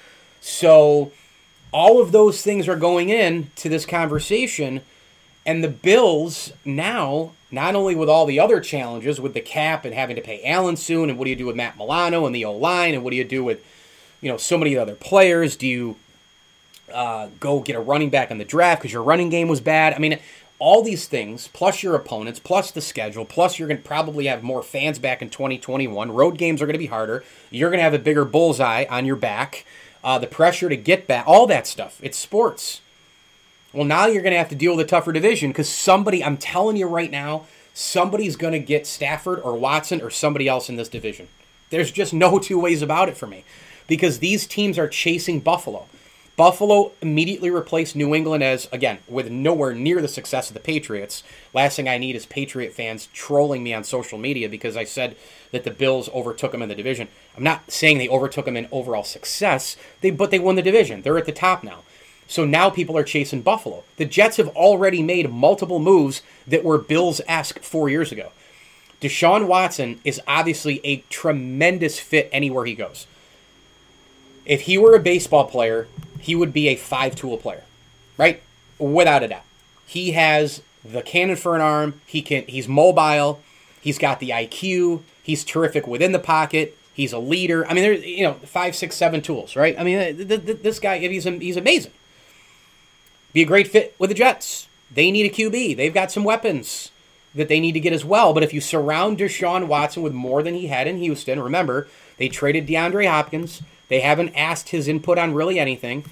So 0.41 1.13
all 1.73 2.01
of 2.01 2.13
those 2.13 2.43
things 2.43 2.69
are 2.69 2.77
going 2.77 3.11
in 3.11 3.51
to 3.57 3.69
this 3.69 3.87
conversation 3.87 4.83
and 5.49 5.65
the 5.65 5.69
Bills 5.69 6.53
now, 6.67 7.33
not 7.51 7.75
only 7.75 7.97
with 7.97 8.11
all 8.11 8.27
the 8.27 8.39
other 8.39 8.61
challenges 8.61 9.19
with 9.19 9.33
the 9.33 9.41
cap 9.41 9.87
and 9.87 9.95
having 9.95 10.15
to 10.17 10.21
pay 10.21 10.45
Allen 10.45 10.77
soon, 10.77 11.09
and 11.09 11.19
what 11.19 11.25
do 11.25 11.31
you 11.31 11.37
do 11.37 11.47
with 11.47 11.57
Matt 11.57 11.79
Milano 11.79 12.27
and 12.27 12.35
the 12.35 12.45
O 12.45 12.53
line, 12.53 12.93
and 12.93 13.03
what 13.03 13.13
do 13.13 13.17
you 13.17 13.25
do 13.25 13.43
with, 13.43 13.65
you 14.21 14.31
know, 14.31 14.37
so 14.37 14.59
many 14.59 14.77
other 14.77 14.95
players? 14.95 15.57
Do 15.57 15.67
you 15.67 15.97
uh, 16.93 17.29
go 17.41 17.61
get 17.61 17.77
a 17.77 17.81
running 17.81 18.11
back 18.11 18.31
in 18.31 18.37
the 18.37 18.45
draft 18.45 18.83
because 18.83 18.93
your 18.93 19.03
running 19.03 19.31
game 19.31 19.49
was 19.49 19.63
bad? 19.63 19.95
I 19.95 19.99
mean, 19.99 20.19
all 20.59 20.83
these 20.83 21.07
things, 21.07 21.49
plus 21.49 21.83
your 21.83 21.95
opponents, 21.95 22.41
plus 22.41 22.71
the 22.71 22.81
schedule, 22.81 23.25
plus 23.25 23.59
you're 23.59 23.69
going 23.69 23.81
to 23.81 23.87
probably 23.87 24.27
have 24.27 24.43
more 24.43 24.63
fans 24.63 24.99
back 24.99 25.23
in 25.23 25.31
2021. 25.31 26.11
Road 26.11 26.37
games 26.37 26.61
are 26.61 26.67
going 26.67 26.75
to 26.75 26.79
be 26.79 26.87
harder. 26.87 27.23
You're 27.51 27.71
going 27.71 27.79
to 27.79 27.85
have 27.85 27.95
a 27.95 27.99
bigger 27.99 28.25
bullseye 28.25 28.85
on 28.91 29.07
your 29.07 29.17
back. 29.17 29.65
Uh, 30.03 30.19
the 30.19 30.27
pressure 30.27 30.69
to 30.69 30.77
get 30.77 31.07
back, 31.07 31.25
all 31.27 31.47
that 31.47 31.67
stuff. 31.67 32.01
It's 32.03 32.19
sports. 32.19 32.81
Well, 33.73 33.85
now 33.85 34.07
you're 34.07 34.23
going 34.23 34.33
to 34.33 34.39
have 34.39 34.49
to 34.49 34.55
deal 34.55 34.77
with 34.77 34.87
a 34.87 34.89
tougher 34.89 35.13
division 35.13 35.51
because 35.51 35.69
somebody, 35.69 36.25
I'm 36.25 36.37
telling 36.37 36.77
you 36.77 36.87
right 36.87 37.11
now, 37.11 37.47
somebody's 37.75 38.37
going 38.37 38.53
to 38.53 38.59
get 38.59 38.87
Stafford 38.87 39.41
or 39.41 39.57
Watson 39.57 40.01
or 40.01 40.11
somebody 40.11 40.49
else 40.49 40.69
in 40.69 40.77
this 40.77 40.89
division. 40.89 41.29
There's 41.71 41.91
just 41.91 42.15
no 42.15 42.39
two 42.39 42.59
ways 42.59 42.83
about 42.83 43.09
it 43.09 43.17
for 43.17 43.27
me 43.27 43.45
because 43.87 44.19
these 44.19 44.47
teams 44.47 44.79
are 44.79 44.89
chasing 44.89 45.41
Buffalo. 45.41 45.87
Buffalo 46.39 46.93
immediately 47.03 47.51
replaced 47.51 47.97
New 47.97 48.15
England 48.15 48.45
as, 48.45 48.69
again, 48.71 48.99
with 49.09 49.29
nowhere 49.29 49.75
near 49.75 50.01
the 50.01 50.07
success 50.07 50.49
of 50.49 50.55
the 50.55 50.61
Patriots. 50.61 51.25
Last 51.53 51.75
thing 51.75 51.89
I 51.89 51.99
need 51.99 52.15
is 52.15 52.27
Patriot 52.27 52.73
fans 52.73 53.09
trolling 53.13 53.65
me 53.65 53.75
on 53.75 53.83
social 53.83 54.19
media 54.19 54.49
because 54.49 54.77
I 54.77 54.85
said 54.85 55.17
that 55.51 55.65
the 55.65 55.73
Bills 55.73 56.09
overtook 56.11 56.53
them 56.53 56.63
in 56.63 56.69
the 56.69 56.77
division. 56.77 57.09
I'm 57.37 57.43
not 57.43 57.73
saying 57.73 57.99
they 57.99 58.09
overtook 58.09 58.45
them 58.45 58.57
in 58.57 58.69
overall 58.71 59.03
success, 59.03 59.77
they, 60.01 60.13
but 60.13 60.31
they 60.31 60.39
won 60.39 60.55
the 60.55 60.63
division. 60.63 61.03
They're 61.03 61.19
at 61.19 61.27
the 61.27 61.33
top 61.33 61.65
now. 61.65 61.83
So 62.29 62.45
now 62.45 62.71
people 62.71 62.97
are 62.97 63.03
chasing 63.03 63.43
Buffalo. 63.43 63.83
The 63.97 64.05
Jets 64.05 64.37
have 64.37 64.51
already 64.51 65.03
made 65.03 65.33
multiple 65.33 65.81
moves 65.81 66.23
that 66.47 66.63
were 66.63 66.79
Bills 66.79 67.21
esque 67.27 67.65
four 67.65 67.89
years 67.89 68.13
ago. 68.13 68.31
Deshaun 69.01 69.49
Watson 69.49 70.01
is 70.05 70.21
obviously 70.29 70.81
a 70.85 70.99
tremendous 71.11 71.99
fit 71.99 72.29
anywhere 72.31 72.65
he 72.65 72.77
goes. 72.77 73.09
If 74.47 74.63
he 74.63 74.79
were 74.79 74.95
a 74.95 75.01
baseball 75.01 75.45
player, 75.45 75.89
he 76.21 76.35
would 76.35 76.53
be 76.53 76.69
a 76.69 76.77
five 76.77 77.15
tool 77.15 77.39
player, 77.39 77.65
right? 78.17 78.43
Without 78.79 79.23
a 79.23 79.29
doubt. 79.29 79.45
He 79.87 80.13
has 80.13 80.63
the 80.85 81.03
cannon 81.03 81.37
for 81.37 81.55
an 81.55 81.61
arm. 81.61 82.01
He 82.07 82.23
can. 82.23 82.45
He's 82.47 82.69
mobile. 82.69 83.41
He's 83.81 83.99
got 83.99 84.21
the 84.21 84.31
IQ. 84.31 85.03
He's 85.23 85.45
terrific 85.45 85.87
within 85.87 86.13
the 86.13 86.19
pocket. 86.19 86.77
He's 86.93 87.13
a 87.13 87.19
leader. 87.19 87.67
I 87.67 87.75
mean, 87.75 87.85
there's 87.85 88.05
you 88.05 88.25
know 88.25 88.35
five, 88.45 88.75
six, 88.75 88.97
seven 88.97 89.23
tools, 89.23 89.57
right? 89.57 89.79
I 89.79 89.85
mean, 89.85 90.17
th- 90.29 90.45
th- 90.45 90.63
this 90.63 90.79
guy, 90.79 90.99
he's 90.99 91.25
he's 91.25 91.57
amazing. 91.57 91.93
Be 93.33 93.43
a 93.43 93.47
great 93.47 93.69
fit 93.69 93.95
with 93.99 94.11
the 94.11 94.15
Jets. 94.15 94.69
They 94.91 95.11
need 95.11 95.27
a 95.27 95.35
QB. 95.35 95.77
They've 95.77 95.95
got 95.95 96.11
some 96.11 96.25
weapons 96.25 96.91
that 97.35 97.49
they 97.49 97.61
need 97.61 97.73
to 97.73 97.81
get 97.81 97.93
as 97.93 98.05
well. 98.05 98.33
But 98.33 98.43
if 98.43 98.55
you 98.55 98.61
surround 98.61 99.19
Deshaun 99.19 99.67
Watson 99.67 100.03
with 100.03 100.13
more 100.13 100.43
than 100.43 100.55
he 100.55 100.69
had 100.69 100.87
in 100.87 100.97
Houston, 100.99 101.41
remember, 101.41 101.89
they 102.17 102.29
traded 102.29 102.67
DeAndre 102.67 103.09
Hopkins. 103.09 103.63
They 103.89 104.01
haven't 104.01 104.35
asked 104.35 104.71
his 104.71 104.89
input 104.89 105.19
on 105.19 105.35
really 105.35 105.59
anything. 105.59 106.05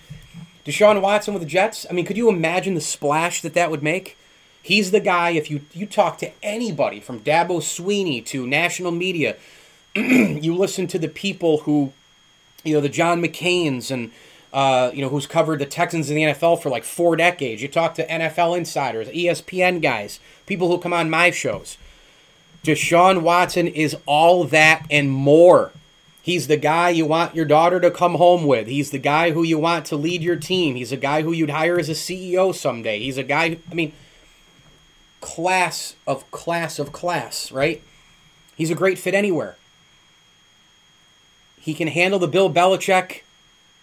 Deshaun 0.64 1.00
Watson 1.00 1.34
with 1.34 1.42
the 1.42 1.48
Jets, 1.48 1.86
I 1.88 1.92
mean, 1.92 2.04
could 2.04 2.16
you 2.16 2.28
imagine 2.28 2.74
the 2.74 2.80
splash 2.80 3.40
that 3.42 3.54
that 3.54 3.70
would 3.70 3.82
make? 3.82 4.16
He's 4.60 4.90
the 4.90 5.00
guy, 5.00 5.30
if 5.30 5.50
you, 5.50 5.60
you 5.72 5.86
talk 5.86 6.18
to 6.18 6.32
anybody 6.42 6.98
from 6.98 7.20
Dabo 7.20 7.60
Swinney 7.60 8.24
to 8.26 8.46
national 8.46 8.90
media, 8.90 9.36
you 9.94 10.54
listen 10.56 10.88
to 10.88 10.98
the 10.98 11.08
people 11.08 11.58
who, 11.58 11.92
you 12.64 12.74
know, 12.74 12.80
the 12.80 12.88
John 12.88 13.22
McClains 13.22 13.92
and 13.92 14.10
uh, 14.52 14.90
you 14.94 15.02
know, 15.02 15.10
who's 15.10 15.26
covered 15.26 15.58
the 15.58 15.66
Texans 15.66 16.08
in 16.08 16.16
the 16.16 16.22
NFL 16.22 16.62
for 16.62 16.70
like 16.70 16.82
four 16.82 17.14
decades. 17.14 17.60
You 17.60 17.68
talk 17.68 17.94
to 17.96 18.06
NFL 18.06 18.56
insiders, 18.56 19.06
ESPN 19.08 19.82
guys, 19.82 20.18
people 20.46 20.68
who 20.68 20.78
come 20.78 20.94
on 20.94 21.10
my 21.10 21.30
shows. 21.30 21.76
Deshaun 22.64 23.20
Watson 23.20 23.68
is 23.68 23.96
all 24.06 24.44
that 24.44 24.86
and 24.90 25.10
more. 25.10 25.72
He's 26.26 26.48
the 26.48 26.56
guy 26.56 26.90
you 26.90 27.06
want 27.06 27.36
your 27.36 27.44
daughter 27.44 27.78
to 27.78 27.88
come 27.88 28.16
home 28.16 28.48
with. 28.48 28.66
He's 28.66 28.90
the 28.90 28.98
guy 28.98 29.30
who 29.30 29.44
you 29.44 29.60
want 29.60 29.86
to 29.86 29.96
lead 29.96 30.22
your 30.22 30.34
team. 30.34 30.74
He's 30.74 30.90
a 30.90 30.96
guy 30.96 31.22
who 31.22 31.30
you'd 31.30 31.50
hire 31.50 31.78
as 31.78 31.88
a 31.88 31.92
CEO 31.92 32.52
someday. 32.52 32.98
He's 32.98 33.16
a 33.16 33.22
guy, 33.22 33.58
I 33.70 33.74
mean, 33.74 33.92
class 35.20 35.94
of 36.04 36.28
class 36.32 36.80
of 36.80 36.90
class, 36.90 37.52
right? 37.52 37.80
He's 38.56 38.72
a 38.72 38.74
great 38.74 38.98
fit 38.98 39.14
anywhere. 39.14 39.54
He 41.60 41.74
can 41.74 41.86
handle 41.86 42.18
the 42.18 42.26
Bill 42.26 42.52
Belichick, 42.52 43.20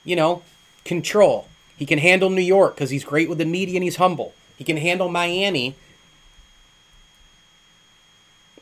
you 0.04 0.18
know, 0.18 0.42
control. 0.84 1.48
He 1.78 1.86
can 1.86 2.00
handle 2.00 2.30
New 2.30 2.42
York 2.42 2.76
because 2.76 2.90
he's 2.90 3.06
great 3.06 3.30
with 3.30 3.38
the 3.38 3.46
media 3.46 3.78
and 3.78 3.86
he's 3.86 3.96
humble. 3.96 4.34
He 4.58 4.66
can 4.66 4.76
handle 4.76 5.08
Miami 5.08 5.78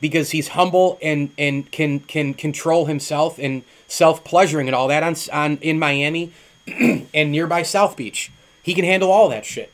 because 0.01 0.31
he's 0.31 0.49
humble 0.49 0.97
and, 1.01 1.31
and 1.37 1.71
can 1.71 2.01
can 2.01 2.33
control 2.33 2.85
himself 2.87 3.39
and 3.39 3.63
self 3.87 4.23
pleasuring 4.23 4.67
and 4.67 4.75
all 4.75 4.89
that 4.89 5.03
on, 5.03 5.15
on 5.31 5.57
in 5.57 5.79
Miami 5.79 6.33
and 7.13 7.31
nearby 7.31 7.61
South 7.63 7.95
Beach. 7.95 8.31
He 8.61 8.73
can 8.73 8.83
handle 8.83 9.11
all 9.11 9.29
that 9.29 9.45
shit. 9.45 9.71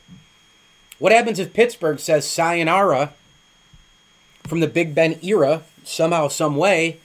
What 0.98 1.12
happens 1.12 1.38
if 1.38 1.52
Pittsburgh 1.52 1.98
says 1.98 2.26
sayonara 2.26 3.12
from 4.44 4.60
the 4.60 4.66
Big 4.66 4.94
Ben 4.94 5.18
era 5.22 5.62
somehow, 5.84 6.28
some 6.28 6.56
way, 6.56 7.00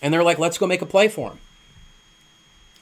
and 0.00 0.12
they're 0.12 0.22
like, 0.22 0.38
let's 0.38 0.58
go 0.58 0.66
make 0.66 0.82
a 0.82 0.86
play 0.86 1.08
for 1.08 1.30
him? 1.30 1.38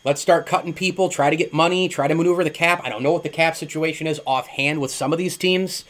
Let's 0.05 0.21
start 0.21 0.47
cutting 0.47 0.73
people, 0.73 1.11
try 1.11 1.29
to 1.29 1.37
get 1.37 1.53
money, 1.53 1.89
try 1.89 2.09
to 2.09 2.15
maneuver 2.15 2.43
the 2.43 2.50
cap. 2.50 2.81
I 2.85 2.89
don't 2.89 3.03
know 3.03 3.12
what 3.12 3.23
the 3.23 3.29
cap 3.29 3.55
situation 3.57 4.07
is 4.07 4.21
offhand 4.27 4.81
with 4.81 4.91
some 4.91 5.12
of 5.12 5.19
these 5.19 5.37
teams. 5.37 5.85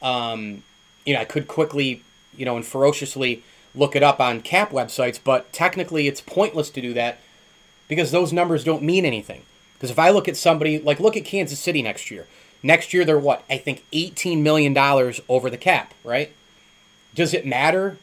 Um, 0.00 0.62
you 1.04 1.14
know, 1.14 1.20
I 1.20 1.24
could 1.24 1.48
quickly, 1.48 2.02
you 2.38 2.44
know, 2.44 2.56
and 2.56 2.64
ferociously 2.64 3.42
look 3.74 3.94
it 3.94 4.02
up 4.02 4.20
on 4.20 4.40
cap 4.40 4.70
websites, 4.70 5.18
but 5.22 5.52
technically 5.52 6.06
it's 6.08 6.20
pointless 6.20 6.70
to 6.70 6.80
do 6.80 6.94
that 6.94 7.18
because 7.86 8.10
those 8.10 8.32
numbers 8.32 8.64
don't 8.64 8.82
mean 8.82 9.04
anything. 9.04 9.42
Because 9.74 9.90
if 9.90 9.98
I 9.98 10.10
look 10.10 10.28
at 10.28 10.36
somebody, 10.36 10.78
like 10.78 11.00
look 11.00 11.16
at 11.16 11.24
Kansas 11.24 11.58
City 11.58 11.82
next 11.82 12.10
year. 12.10 12.26
Next 12.62 12.92
year 12.92 13.04
they're 13.04 13.18
what? 13.18 13.44
I 13.48 13.58
think 13.58 13.84
$18 13.92 14.42
million 14.42 14.76
over 15.28 15.48
the 15.48 15.56
cap, 15.56 15.94
right? 16.02 16.32
Does 17.14 17.32
it 17.32 17.46
matter 17.46 17.98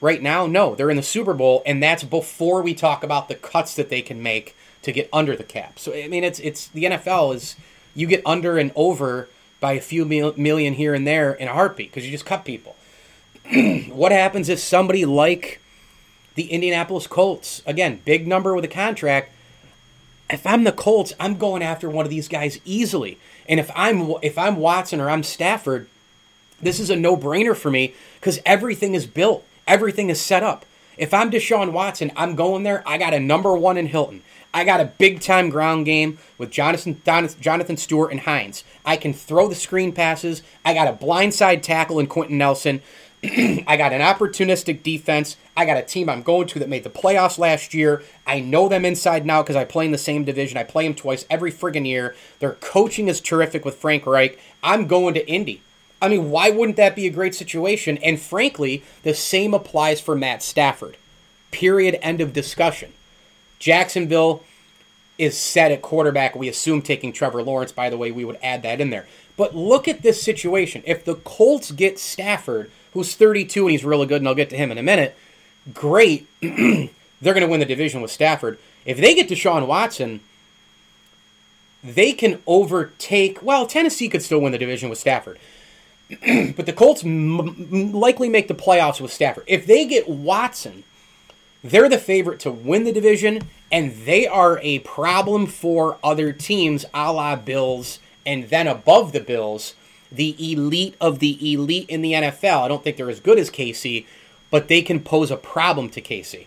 right 0.00 0.22
now? 0.22 0.46
No, 0.46 0.74
they're 0.74 0.90
in 0.90 0.96
the 0.96 1.02
Super 1.02 1.34
Bowl, 1.34 1.62
and 1.66 1.82
that's 1.82 2.04
before 2.04 2.62
we 2.62 2.74
talk 2.74 3.02
about 3.02 3.28
the 3.28 3.34
cuts 3.34 3.74
that 3.74 3.88
they 3.88 4.02
can 4.02 4.22
make 4.22 4.56
to 4.82 4.92
get 4.92 5.08
under 5.12 5.36
the 5.36 5.44
cap. 5.44 5.78
So 5.78 5.92
I 5.92 6.08
mean, 6.08 6.24
it's 6.24 6.40
it's 6.40 6.68
the 6.68 6.84
NFL 6.84 7.34
is 7.34 7.56
you 7.94 8.06
get 8.06 8.22
under 8.24 8.58
and 8.58 8.72
over 8.74 9.28
by 9.60 9.72
a 9.72 9.80
few 9.80 10.04
mil- 10.04 10.34
million 10.36 10.74
here 10.74 10.94
and 10.94 11.06
there 11.06 11.32
in 11.32 11.48
a 11.48 11.52
heartbeat 11.52 11.90
because 11.90 12.04
you 12.04 12.10
just 12.10 12.26
cut 12.26 12.44
people. 12.44 12.76
what 13.90 14.12
happens 14.12 14.48
if 14.48 14.58
somebody 14.58 15.04
like 15.04 15.60
the 16.34 16.50
Indianapolis 16.50 17.06
Colts, 17.06 17.62
again, 17.66 18.00
big 18.04 18.26
number 18.26 18.54
with 18.54 18.64
a 18.64 18.68
contract, 18.68 19.32
if 20.30 20.46
I'm 20.46 20.64
the 20.64 20.72
Colts, 20.72 21.12
I'm 21.20 21.36
going 21.36 21.62
after 21.62 21.90
one 21.90 22.06
of 22.06 22.10
these 22.10 22.28
guys 22.28 22.58
easily. 22.64 23.18
And 23.48 23.60
if 23.60 23.70
I'm 23.74 24.14
if 24.22 24.38
I'm 24.38 24.56
Watson 24.56 25.00
or 25.00 25.10
I'm 25.10 25.22
Stafford, 25.22 25.88
this 26.60 26.80
is 26.80 26.90
a 26.90 26.96
no-brainer 26.96 27.56
for 27.56 27.70
me 27.70 27.94
because 28.18 28.40
everything 28.46 28.94
is 28.94 29.06
built, 29.06 29.44
everything 29.66 30.08
is 30.08 30.20
set 30.20 30.42
up. 30.42 30.64
If 30.96 31.12
I'm 31.12 31.30
Deshaun 31.30 31.72
Watson, 31.72 32.12
I'm 32.16 32.34
going 32.34 32.62
there. 32.62 32.82
I 32.86 32.98
got 32.98 33.14
a 33.14 33.20
number 33.20 33.54
one 33.54 33.76
in 33.76 33.86
Hilton. 33.86 34.22
I 34.54 34.64
got 34.64 34.80
a 34.80 34.92
big 34.98 35.20
time 35.20 35.48
ground 35.48 35.86
game 35.86 36.18
with 36.38 36.50
Jonathan 36.50 37.00
Jonathan 37.04 37.76
Stewart 37.76 38.10
and 38.10 38.20
Hines. 38.20 38.64
I 38.84 38.96
can 38.96 39.12
throw 39.12 39.48
the 39.48 39.54
screen 39.54 39.92
passes. 39.92 40.42
I 40.64 40.74
got 40.74 40.88
a 40.88 40.92
blindside 40.92 41.62
tackle 41.62 41.98
in 41.98 42.06
Quenton 42.06 42.38
Nelson. 42.38 42.82
I 43.68 43.76
got 43.76 43.92
an 43.92 44.00
opportunistic 44.00 44.82
defense. 44.82 45.36
I 45.56 45.64
got 45.64 45.76
a 45.76 45.82
team 45.82 46.08
I'm 46.08 46.22
going 46.22 46.48
to 46.48 46.58
that 46.58 46.68
made 46.68 46.82
the 46.82 46.90
playoffs 46.90 47.38
last 47.38 47.72
year. 47.72 48.02
I 48.26 48.40
know 48.40 48.68
them 48.68 48.84
inside 48.84 49.24
now 49.24 49.42
because 49.42 49.54
I 49.54 49.64
play 49.64 49.84
in 49.84 49.92
the 49.92 49.98
same 49.98 50.24
division. 50.24 50.58
I 50.58 50.64
play 50.64 50.84
them 50.84 50.94
twice 50.94 51.24
every 51.30 51.52
friggin' 51.52 51.86
year. 51.86 52.16
Their 52.40 52.54
coaching 52.54 53.06
is 53.06 53.20
terrific 53.20 53.64
with 53.64 53.76
Frank 53.76 54.06
Reich. 54.06 54.38
I'm 54.64 54.88
going 54.88 55.14
to 55.14 55.28
Indy. 55.28 55.62
I 56.00 56.08
mean, 56.08 56.30
why 56.30 56.50
wouldn't 56.50 56.76
that 56.78 56.96
be 56.96 57.06
a 57.06 57.10
great 57.10 57.36
situation? 57.36 57.96
And 57.98 58.20
frankly, 58.20 58.82
the 59.04 59.14
same 59.14 59.54
applies 59.54 60.00
for 60.00 60.16
Matt 60.16 60.42
Stafford. 60.42 60.96
Period. 61.52 61.98
End 62.02 62.20
of 62.20 62.32
discussion. 62.32 62.92
Jacksonville 63.60 64.42
is 65.16 65.38
set 65.38 65.70
at 65.70 65.80
quarterback. 65.80 66.34
We 66.34 66.48
assume 66.48 66.82
taking 66.82 67.12
Trevor 67.12 67.44
Lawrence, 67.44 67.70
by 67.70 67.88
the 67.88 67.96
way, 67.96 68.10
we 68.10 68.24
would 68.24 68.38
add 68.42 68.64
that 68.64 68.80
in 68.80 68.90
there. 68.90 69.06
But 69.36 69.54
look 69.54 69.86
at 69.86 70.02
this 70.02 70.20
situation. 70.20 70.82
If 70.84 71.04
the 71.04 71.14
Colts 71.14 71.70
get 71.70 72.00
Stafford, 72.00 72.72
who's 72.92 73.14
32 73.14 73.62
and 73.62 73.70
he's 73.70 73.84
really 73.84 74.06
good, 74.06 74.20
and 74.20 74.28
I'll 74.28 74.34
get 74.34 74.50
to 74.50 74.56
him 74.56 74.70
in 74.70 74.78
a 74.78 74.82
minute, 74.82 75.16
great. 75.72 76.28
They're 76.40 77.34
going 77.34 77.40
to 77.40 77.46
win 77.46 77.60
the 77.60 77.66
division 77.66 78.02
with 78.02 78.10
Stafford. 78.10 78.58
If 78.84 78.98
they 78.98 79.14
get 79.14 79.28
Deshaun 79.28 79.66
Watson, 79.66 80.20
they 81.84 82.12
can 82.12 82.42
overtake. 82.46 83.42
Well, 83.42 83.66
Tennessee 83.66 84.08
could 84.08 84.22
still 84.22 84.40
win 84.40 84.52
the 84.52 84.58
division 84.58 84.90
with 84.90 84.98
Stafford. 84.98 85.38
but 86.56 86.66
the 86.66 86.72
Colts 86.72 87.04
m- 87.04 87.92
likely 87.92 88.28
make 88.28 88.48
the 88.48 88.54
playoffs 88.54 89.00
with 89.00 89.12
Stafford. 89.12 89.44
If 89.46 89.66
they 89.66 89.86
get 89.86 90.08
Watson, 90.08 90.84
they're 91.64 91.88
the 91.88 91.98
favorite 91.98 92.40
to 92.40 92.50
win 92.50 92.84
the 92.84 92.92
division, 92.92 93.48
and 93.70 93.94
they 94.04 94.26
are 94.26 94.58
a 94.62 94.80
problem 94.80 95.46
for 95.46 95.98
other 96.02 96.32
teams, 96.32 96.84
a 96.92 97.12
la 97.12 97.36
Bills, 97.36 98.00
and 98.26 98.48
then 98.48 98.66
above 98.66 99.12
the 99.12 99.20
Bills, 99.20 99.74
the 100.14 100.52
elite 100.52 100.94
of 101.00 101.18
the 101.18 101.52
elite 101.52 101.88
in 101.88 102.02
the 102.02 102.12
NFL. 102.12 102.62
I 102.62 102.68
don't 102.68 102.84
think 102.84 102.96
they're 102.96 103.10
as 103.10 103.20
good 103.20 103.38
as 103.38 103.50
KC, 103.50 104.06
but 104.50 104.68
they 104.68 104.82
can 104.82 105.00
pose 105.00 105.30
a 105.30 105.36
problem 105.36 105.88
to 105.90 106.00
KC. 106.00 106.46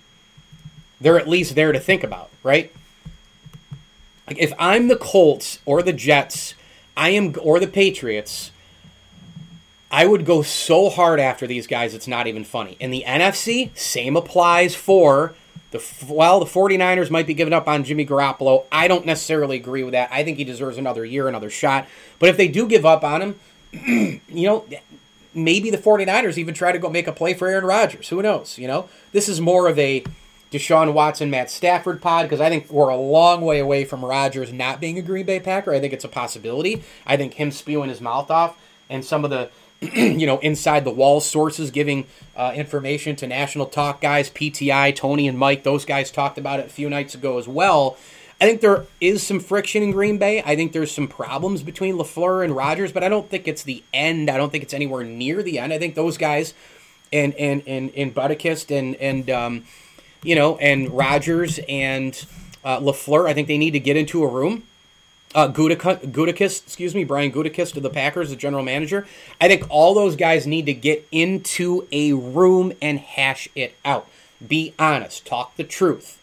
They're 1.01 1.19
at 1.19 1.27
least 1.27 1.55
there 1.55 1.71
to 1.71 1.79
think 1.79 2.03
about, 2.03 2.29
right? 2.43 2.71
Like 4.27 4.37
if 4.39 4.53
I'm 4.57 4.87
the 4.87 4.95
Colts 4.95 5.59
or 5.65 5.81
the 5.81 5.93
Jets, 5.93 6.53
I 6.95 7.09
am 7.09 7.35
or 7.41 7.59
the 7.59 7.67
Patriots, 7.67 8.51
I 9.91 10.05
would 10.05 10.25
go 10.25 10.41
so 10.41 10.89
hard 10.89 11.19
after 11.19 11.45
these 11.47 11.67
guys 11.67 11.93
it's 11.93 12.07
not 12.07 12.27
even 12.27 12.43
funny. 12.43 12.77
In 12.79 12.91
the 12.91 13.03
NFC, 13.05 13.75
same 13.77 14.15
applies 14.15 14.75
for 14.75 15.35
the 15.71 15.83
well, 16.07 16.39
the 16.39 16.45
49ers 16.45 17.09
might 17.09 17.27
be 17.27 17.33
giving 17.33 17.53
up 17.53 17.67
on 17.67 17.83
Jimmy 17.83 18.05
Garoppolo. 18.05 18.65
I 18.71 18.87
don't 18.87 19.05
necessarily 19.05 19.57
agree 19.57 19.83
with 19.83 19.91
that. 19.91 20.09
I 20.11 20.23
think 20.23 20.37
he 20.37 20.43
deserves 20.43 20.77
another 20.77 21.05
year, 21.05 21.27
another 21.27 21.49
shot. 21.49 21.87
But 22.19 22.29
if 22.29 22.37
they 22.37 22.47
do 22.47 22.67
give 22.67 22.85
up 22.85 23.03
on 23.03 23.21
him, 23.21 23.39
you 24.29 24.47
know, 24.47 24.65
maybe 25.33 25.69
the 25.69 25.77
49ers 25.77 26.37
even 26.37 26.53
try 26.53 26.71
to 26.71 26.79
go 26.79 26.89
make 26.89 27.07
a 27.07 27.11
play 27.11 27.33
for 27.33 27.47
Aaron 27.47 27.65
Rodgers. 27.65 28.09
Who 28.09 28.21
knows, 28.21 28.57
you 28.57 28.67
know? 28.67 28.89
This 29.11 29.27
is 29.27 29.41
more 29.41 29.67
of 29.67 29.77
a 29.77 30.03
Deshaun 30.51 30.93
Watson, 30.93 31.29
Matt 31.29 31.49
Stafford 31.49 32.01
pod 32.01 32.25
because 32.25 32.39
I 32.39 32.49
think 32.49 32.69
we're 32.71 32.89
a 32.89 32.95
long 32.95 33.41
way 33.41 33.59
away 33.59 33.83
from 33.83 34.05
Rodgers 34.05 34.53
not 34.53 34.79
being 34.79 34.97
a 34.97 35.01
Green 35.01 35.25
Bay 35.25 35.39
Packer. 35.39 35.73
I 35.73 35.79
think 35.79 35.93
it's 35.93 36.05
a 36.05 36.09
possibility. 36.09 36.83
I 37.05 37.17
think 37.17 37.33
him 37.33 37.51
spewing 37.51 37.89
his 37.89 37.99
mouth 37.99 38.31
off 38.31 38.57
and 38.89 39.03
some 39.03 39.25
of 39.25 39.31
the 39.31 39.49
you 39.81 40.25
know 40.25 40.39
inside 40.39 40.85
the 40.85 40.91
wall 40.91 41.19
sources 41.19 41.71
giving 41.71 42.05
uh, 42.35 42.53
information 42.55 43.15
to 43.17 43.27
national 43.27 43.65
talk 43.65 43.99
guys, 43.99 44.29
PTI, 44.29 44.95
Tony 44.95 45.27
and 45.27 45.37
Mike. 45.37 45.63
Those 45.63 45.83
guys 45.83 46.11
talked 46.11 46.37
about 46.37 46.59
it 46.59 46.67
a 46.67 46.69
few 46.69 46.89
nights 46.89 47.15
ago 47.15 47.37
as 47.37 47.47
well. 47.47 47.97
I 48.39 48.45
think 48.45 48.61
there 48.61 48.85
is 48.99 49.23
some 49.25 49.39
friction 49.39 49.81
in 49.81 49.91
Green 49.91 50.17
Bay. 50.17 50.43
I 50.43 50.55
think 50.55 50.73
there's 50.73 50.91
some 50.91 51.07
problems 51.07 51.63
between 51.63 51.95
LaFleur 51.95 52.43
and 52.43 52.55
Rodgers, 52.55 52.91
but 52.91 53.03
I 53.03 53.09
don't 53.09 53.29
think 53.29 53.47
it's 53.47 53.63
the 53.63 53.81
end. 53.93 54.29
I 54.29 54.35
don't 54.35 54.51
think 54.51 54.63
it's 54.63 54.73
anywhere 54.73 55.03
near 55.03 55.41
the 55.41 55.57
end. 55.57 55.71
I 55.71 55.79
think 55.79 55.95
those 55.95 56.17
guys 56.17 56.53
and 57.13 57.33
and 57.35 57.63
and 57.65 57.91
and 57.95 58.13
Budakist 58.13 58.77
and 58.77 58.95
and 58.97 59.29
um, 59.29 59.65
you 60.21 60.35
know 60.35 60.57
and 60.57 60.89
Rodgers 60.91 61.59
and 61.69 62.25
uh, 62.63 62.79
LaFleur. 62.79 63.27
I 63.27 63.33
think 63.33 63.47
they 63.47 63.57
need 63.57 63.71
to 63.71 63.79
get 63.79 63.95
into 63.95 64.23
a 64.23 64.27
room. 64.27 64.63
Uh, 65.33 65.49
Gutekunst, 65.49 66.63
excuse 66.63 66.95
me, 66.95 67.03
Brian 67.03 67.29
Gutekunst 67.29 67.75
of 67.75 67.83
the 67.83 67.89
Packers, 67.89 68.29
the 68.29 68.37
general 68.37 68.63
manager. 68.63 69.05
I 69.41 69.49
think 69.49 69.65
all 69.69 69.93
those 69.93 70.15
guys 70.15 70.47
need 70.47 70.65
to 70.67 70.73
get 70.73 71.05
into 71.11 71.87
a 71.91 72.13
room 72.13 72.71
and 72.81 72.99
hash 72.99 73.49
it 73.53 73.75
out. 73.83 74.07
Be 74.45 74.73
honest, 74.79 75.25
talk 75.25 75.55
the 75.57 75.65
truth. 75.65 76.21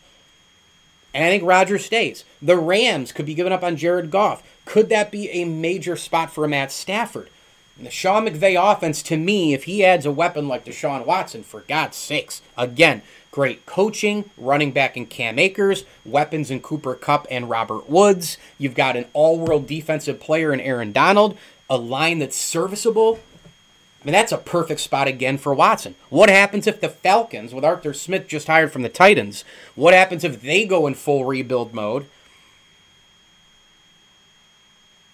And 1.15 1.25
I 1.25 1.29
think 1.29 1.45
Rodgers 1.45 1.85
stays. 1.85 2.25
The 2.41 2.57
Rams 2.57 3.13
could 3.13 3.27
be 3.27 3.35
giving 3.35 3.53
up 3.53 3.63
on 3.63 3.77
Jared 3.77 4.11
Goff. 4.11 4.43
Could 4.65 4.89
that 4.89 5.11
be 5.11 5.29
a 5.31 5.45
major 5.45 5.97
spot 5.97 6.33
for 6.33 6.47
Matt 6.49 6.73
Stafford? 6.73 7.29
And 7.77 7.87
the 7.87 7.91
Sean 7.91 8.27
McVay 8.27 8.57
offense, 8.73 9.03
to 9.05 9.17
me, 9.17 9.55
if 9.55 9.65
he 9.65 9.85
adds 9.85 10.07
a 10.07 10.13
weapon 10.13 10.47
like 10.47 10.65
Deshaun 10.65 11.07
Watson, 11.07 11.43
for 11.43 11.61
God's 11.63 11.97
sakes, 11.97 12.43
again, 12.57 13.03
great 13.31 13.65
coaching, 13.67 14.31
running 14.37 14.73
back 14.73 14.97
in 14.97 15.07
Cam 15.07 15.39
Akers, 15.39 15.85
weapons 16.05 16.51
in 16.51 16.61
Cooper 16.61 16.95
Kupp 16.95 17.27
and 17.31 17.49
Robert 17.49 17.89
Woods. 17.89 18.37
You've 18.59 18.75
got 18.75 18.97
an 18.97 19.07
all 19.15 19.39
world 19.39 19.67
defensive 19.67 20.21
player 20.21 20.53
in 20.53 20.61
Aaron 20.61 20.93
Donald, 20.93 21.37
a 21.69 21.77
line 21.77 22.19
that's 22.19 22.37
serviceable. 22.37 23.21
I 24.03 24.05
mean, 24.05 24.15
that's 24.15 24.33
a 24.33 24.39
perfect 24.39 24.81
spot 24.81 25.07
again 25.07 25.39
for 25.39 25.55
Watson. 25.55 25.95
What 26.11 26.29
happens 26.29 26.67
if 26.67 26.81
the 26.81 26.89
Falcons, 26.89 27.55
with 27.55 27.65
Arthur 27.65 27.95
Smith 27.95 28.27
just 28.27 28.49
hired 28.49 28.73
from 28.73 28.83
the 28.83 28.89
Titans, 28.89 29.45
what 29.77 29.95
happens 29.95 30.25
if 30.25 30.43
they 30.43 30.67
go 30.67 30.89
in 30.89 30.95
full 30.95 31.25
rebuild 31.25 31.73
mode? 31.73 32.07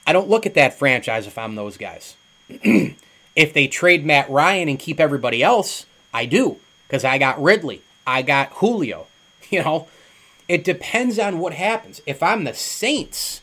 I 0.07 0.15
don't 0.15 0.31
look 0.31 0.47
at 0.47 0.55
that 0.55 0.79
franchise 0.79 1.27
if 1.27 1.37
I'm 1.37 1.55
those 1.55 1.77
guys. 1.77 2.17
if 2.49 3.53
they 3.53 3.69
trade 3.69 4.07
Matt 4.07 4.31
Ryan 4.31 4.71
and 4.71 4.79
keep 4.79 5.01
everybody 5.01 5.43
else, 5.43 5.85
I 6.15 6.25
do, 6.25 6.57
because 6.87 7.05
I 7.05 7.19
got 7.19 7.43
Ridley, 7.43 7.83
I 8.07 8.23
got 8.23 8.53
Julio. 8.55 9.07
You 9.51 9.65
know, 9.65 9.89
it 10.47 10.63
depends 10.63 11.19
on 11.19 11.39
what 11.39 11.55
happens. 11.55 12.03
If 12.05 12.23
I'm 12.23 12.45
the 12.45 12.53
Saints, 12.53 13.41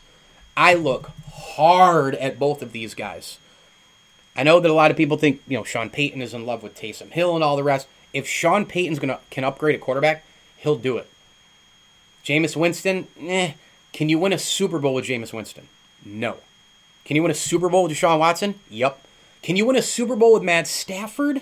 I 0.56 0.74
look 0.74 1.10
hard 1.32 2.14
at 2.14 2.38
both 2.38 2.62
of 2.62 2.70
these 2.70 2.94
guys. 2.94 3.38
I 4.36 4.42
know 4.42 4.60
that 4.60 4.70
a 4.70 4.74
lot 4.74 4.90
of 4.90 4.96
people 4.96 5.16
think, 5.16 5.40
you 5.48 5.56
know, 5.56 5.64
Sean 5.64 5.88
Payton 5.88 6.20
is 6.20 6.34
in 6.34 6.44
love 6.44 6.62
with 6.62 6.74
Taysom 6.74 7.10
Hill 7.10 7.34
and 7.34 7.42
all 7.42 7.56
the 7.56 7.62
rest. 7.62 7.88
If 8.12 8.28
Sean 8.28 8.66
Payton's 8.66 8.98
gonna 8.98 9.18
can 9.30 9.44
upgrade 9.44 9.74
a 9.74 9.78
quarterback, 9.78 10.24
he'll 10.58 10.76
do 10.76 10.98
it. 10.98 11.08
Jameis 12.24 12.56
Winston, 12.56 13.06
eh. 13.20 13.52
Can 13.92 14.08
you 14.08 14.18
win 14.18 14.32
a 14.32 14.38
Super 14.38 14.78
Bowl 14.78 14.94
with 14.94 15.06
Jameis 15.06 15.32
Winston? 15.32 15.68
No. 16.04 16.36
Can 17.04 17.16
you 17.16 17.22
win 17.22 17.30
a 17.30 17.34
Super 17.34 17.68
Bowl 17.68 17.84
with 17.84 17.92
Deshaun 17.92 18.18
Watson? 18.18 18.56
Yup. 18.68 19.00
Can 19.42 19.56
you 19.56 19.64
win 19.64 19.76
a 19.76 19.82
Super 19.82 20.16
Bowl 20.16 20.34
with 20.34 20.42
Matt 20.42 20.66
Stafford? 20.66 21.40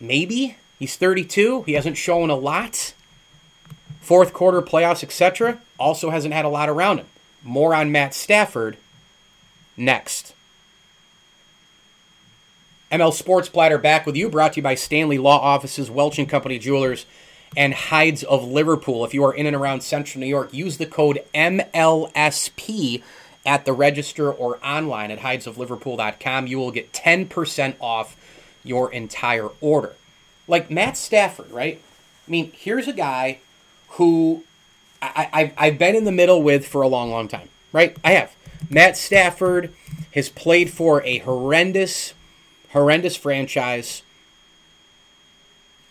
Maybe. 0.00 0.56
He's 0.78 0.96
32. 0.96 1.62
He 1.62 1.72
hasn't 1.72 1.96
shown 1.96 2.28
a 2.28 2.36
lot. 2.36 2.92
Fourth 4.00 4.32
quarter 4.32 4.60
playoffs, 4.60 5.02
etc. 5.02 5.60
Also 5.78 6.10
hasn't 6.10 6.34
had 6.34 6.44
a 6.44 6.48
lot 6.48 6.68
around 6.68 6.98
him. 6.98 7.06
More 7.42 7.74
on 7.74 7.92
Matt 7.92 8.14
Stafford 8.14 8.76
next. 9.78 10.34
ML 12.90 13.12
Sports 13.12 13.48
Platter 13.48 13.78
back 13.78 14.06
with 14.06 14.16
you, 14.16 14.28
brought 14.28 14.54
to 14.54 14.56
you 14.58 14.62
by 14.62 14.74
Stanley 14.74 15.18
Law 15.18 15.38
Offices, 15.38 15.90
Welch 15.90 16.18
and 16.18 16.28
Company 16.28 16.58
Jewelers, 16.58 17.04
and 17.56 17.74
Hides 17.74 18.22
of 18.22 18.44
Liverpool. 18.44 19.04
If 19.04 19.12
you 19.12 19.24
are 19.24 19.34
in 19.34 19.46
and 19.46 19.56
around 19.56 19.82
Central 19.82 20.20
New 20.20 20.26
York, 20.26 20.52
use 20.54 20.78
the 20.78 20.86
code 20.86 21.20
MLSP 21.34 23.02
at 23.44 23.64
the 23.64 23.72
register 23.72 24.32
or 24.32 24.58
online 24.64 25.10
at 25.10 25.20
hidesofliverpool.com. 25.20 26.46
You 26.46 26.58
will 26.58 26.70
get 26.70 26.92
10% 26.92 27.74
off 27.80 28.16
your 28.64 28.92
entire 28.92 29.48
order. 29.60 29.94
Like 30.46 30.70
Matt 30.70 30.96
Stafford, 30.96 31.50
right? 31.50 31.80
I 32.26 32.30
mean, 32.30 32.52
here's 32.54 32.88
a 32.88 32.92
guy 32.92 33.38
who 33.90 34.44
I, 35.00 35.52
I've 35.56 35.78
been 35.78 35.94
in 35.94 36.04
the 36.04 36.12
middle 36.12 36.42
with 36.42 36.66
for 36.66 36.82
a 36.82 36.88
long, 36.88 37.10
long 37.10 37.28
time, 37.28 37.48
right? 37.72 37.96
I 38.02 38.12
have. 38.12 38.34
Matt 38.70 38.96
Stafford 38.96 39.74
has 40.14 40.28
played 40.28 40.70
for 40.70 41.02
a 41.04 41.18
horrendous, 41.18 42.14
horrendous 42.70 43.16
franchise, 43.16 44.02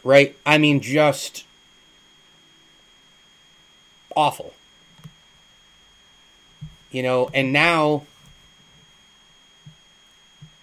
right? 0.03 0.35
I 0.45 0.57
mean, 0.57 0.81
just 0.81 1.45
awful. 4.15 4.53
You 6.91 7.03
know, 7.03 7.29
and 7.33 7.53
now 7.53 8.05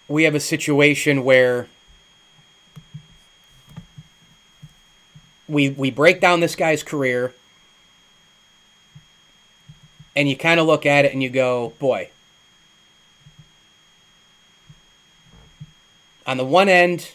we 0.07 0.23
have 0.23 0.35
a 0.35 0.39
situation 0.39 1.23
where 1.23 1.67
we 5.47 5.69
we 5.69 5.91
break 5.91 6.19
down 6.19 6.39
this 6.39 6.55
guy's 6.55 6.83
career 6.83 7.33
and 10.15 10.29
you 10.29 10.37
kind 10.37 10.59
of 10.59 10.65
look 10.65 10.85
at 10.85 11.05
it 11.05 11.13
and 11.13 11.21
you 11.21 11.29
go, 11.29 11.73
boy. 11.79 12.09
On 16.25 16.37
the 16.37 16.45
one 16.45 16.69
end, 16.69 17.11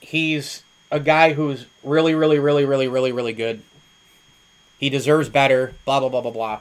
he's 0.00 0.62
a 0.90 0.98
guy 0.98 1.34
who's 1.34 1.66
really, 1.84 2.14
really, 2.14 2.38
really, 2.38 2.64
really, 2.64 2.88
really, 2.88 3.12
really 3.12 3.32
good. 3.32 3.62
He 4.78 4.90
deserves 4.90 5.28
better, 5.28 5.74
blah, 5.84 6.00
blah, 6.00 6.08
blah, 6.08 6.22
blah, 6.22 6.30
blah. 6.30 6.60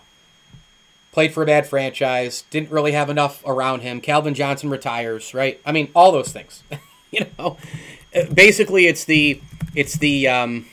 Played 1.12 1.34
for 1.34 1.42
a 1.42 1.46
bad 1.46 1.66
franchise, 1.66 2.44
didn't 2.52 2.70
really 2.70 2.92
have 2.92 3.10
enough 3.10 3.44
around 3.46 3.82
him. 3.82 4.00
Calvin 4.02 4.36
Johnson 4.36 4.70
retires, 4.70 5.34
right? 5.34 5.60
I 5.66 5.72
mean, 5.72 5.90
all 5.96 6.12
those 6.12 6.32
things. 6.32 6.64
you 7.12 7.26
know, 7.38 7.58
basically, 8.32 8.86
it's 8.86 9.06
the 9.06 9.42
it's 9.74 9.98
the 9.98 10.28
um, 10.28 10.68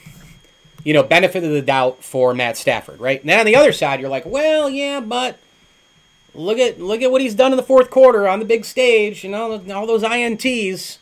you 0.87 0.93
know 0.93 1.03
benefit 1.03 1.43
of 1.43 1.49
the 1.49 1.61
doubt 1.61 2.01
for 2.01 2.33
Matt 2.33 2.55
Stafford, 2.55 3.01
right? 3.01 3.19
And 3.19 3.29
then 3.29 3.41
on 3.41 3.45
the 3.45 3.57
other 3.57 3.73
side, 3.73 3.99
you're 3.99 4.09
like, 4.09 4.25
well, 4.25 4.69
yeah, 4.69 5.01
but 5.01 5.37
look 6.33 6.59
at 6.59 6.79
look 6.79 7.01
at 7.01 7.11
what 7.11 7.19
he's 7.19 7.35
done 7.35 7.51
in 7.51 7.57
the 7.57 7.63
fourth 7.63 7.89
quarter 7.89 8.25
on 8.25 8.39
the 8.39 8.45
big 8.45 8.63
stage. 8.63 9.21
You 9.21 9.31
know, 9.31 9.61
all 9.73 9.85
those 9.85 10.03
ints. 10.03 10.97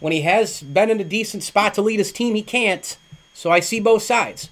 When 0.00 0.12
he 0.12 0.20
has 0.20 0.60
been 0.60 0.90
in 0.90 1.00
a 1.00 1.04
decent 1.04 1.44
spot 1.44 1.72
to 1.74 1.82
lead 1.82 1.98
his 1.98 2.12
team, 2.12 2.34
he 2.34 2.42
can't. 2.42 2.98
So 3.32 3.50
I 3.50 3.60
see 3.60 3.80
both 3.80 4.02
sides. 4.02 4.50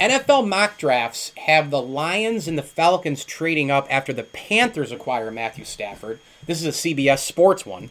NFL 0.00 0.48
mock 0.48 0.76
drafts 0.76 1.30
have 1.36 1.70
the 1.70 1.80
Lions 1.80 2.48
and 2.48 2.58
the 2.58 2.64
Falcons 2.64 3.24
trading 3.24 3.70
up 3.70 3.86
after 3.88 4.12
the 4.12 4.24
Panthers 4.24 4.90
acquire 4.90 5.30
Matthew 5.30 5.64
Stafford. 5.64 6.18
This 6.44 6.60
is 6.60 6.66
a 6.66 6.70
CBS 6.70 7.20
Sports 7.20 7.64
one. 7.64 7.90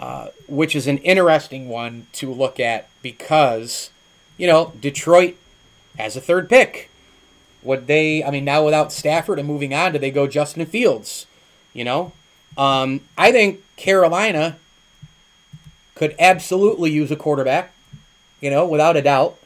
Uh, 0.00 0.28
which 0.46 0.76
is 0.76 0.86
an 0.86 0.98
interesting 0.98 1.68
one 1.68 2.06
to 2.12 2.32
look 2.32 2.60
at 2.60 2.88
because, 3.02 3.90
you 4.38 4.46
know, 4.46 4.72
Detroit 4.80 5.36
has 5.98 6.16
a 6.16 6.20
third 6.20 6.48
pick. 6.48 6.90
Would 7.62 7.86
they, 7.86 8.24
I 8.24 8.30
mean, 8.30 8.46
now 8.46 8.64
without 8.64 8.92
Stafford 8.92 9.38
and 9.38 9.46
moving 9.46 9.74
on, 9.74 9.92
do 9.92 9.98
they 9.98 10.10
go 10.10 10.26
Justin 10.26 10.64
Fields? 10.64 11.26
You 11.74 11.84
know, 11.84 12.12
um, 12.56 13.02
I 13.18 13.30
think 13.32 13.62
Carolina 13.76 14.56
could 15.94 16.14
absolutely 16.18 16.90
use 16.90 17.10
a 17.10 17.16
quarterback. 17.16 17.74
You 18.40 18.50
know, 18.50 18.66
without 18.66 18.96
a 18.96 19.02
doubt. 19.02 19.36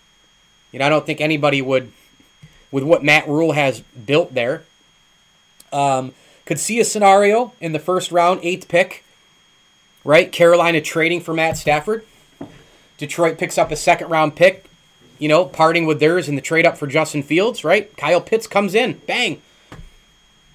You 0.70 0.78
know, 0.78 0.87
I 0.87 0.88
don't 0.88 1.05
think 1.05 1.20
anybody 1.20 1.62
would, 1.62 1.92
with 2.70 2.85
what 2.85 3.02
Matt 3.02 3.26
Rhule 3.26 3.52
has 3.52 3.81
built 3.81 4.35
there, 4.35 4.64
um, 5.72 6.12
could 6.44 6.59
see 6.59 6.81
a 6.81 6.85
scenario 6.85 7.52
in 7.61 7.72
the 7.72 7.78
first 7.78 8.12
round, 8.12 8.40
eighth 8.42 8.68
pick, 8.68 9.05
right? 10.05 10.31
Carolina 10.31 10.81
trading 10.81 11.20
for 11.20 11.33
Matt 11.33 11.57
Stafford. 11.57 12.05
Detroit 12.98 13.38
picks 13.38 13.59
up 13.59 13.70
a 13.70 13.76
second 13.76 14.09
round 14.09 14.37
pick, 14.37 14.66
you 15.23 15.29
know, 15.29 15.45
parting 15.45 15.87
with 15.87 16.01
theirs 16.01 16.29
in 16.29 16.35
the 16.35 16.41
trade 16.41 16.67
up 16.67 16.77
for 16.77 16.89
Justin 16.89 17.23
Fields, 17.23 17.63
right? 17.63 17.97
Kyle 17.97 18.21
Pitts 18.21 18.49
comes 18.49 18.75
in, 18.75 18.95
bang. 19.07 19.41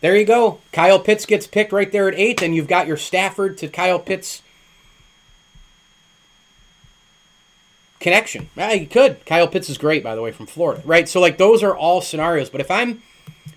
There 0.01 0.13
you 0.13 0.25
go. 0.25 0.59
Kyle 0.73 0.99
Pitts 0.99 1.25
gets 1.25 1.47
picked 1.47 1.71
right 1.71 1.89
there 1.89 2.09
at 2.09 2.15
eight, 2.15 2.41
and 2.41 2.53
you've 2.53 2.67
got 2.67 2.85
your 2.85 2.97
Stafford 2.97 3.57
to 3.59 3.69
Kyle 3.69 3.97
Pitts 3.97 4.41
connection. 8.01 8.49
Yeah, 8.57 8.73
you 8.73 8.87
could. 8.87 9.25
Kyle 9.25 9.47
Pitts 9.47 9.69
is 9.69 9.77
great, 9.77 10.03
by 10.03 10.15
the 10.15 10.21
way, 10.21 10.33
from 10.33 10.47
Florida, 10.47 10.81
right? 10.83 11.07
So 11.07 11.21
like 11.21 11.37
those 11.37 11.63
are 11.63 11.73
all 11.73 12.01
scenarios. 12.01 12.49
But 12.49 12.59
if 12.59 12.69
I'm 12.69 13.01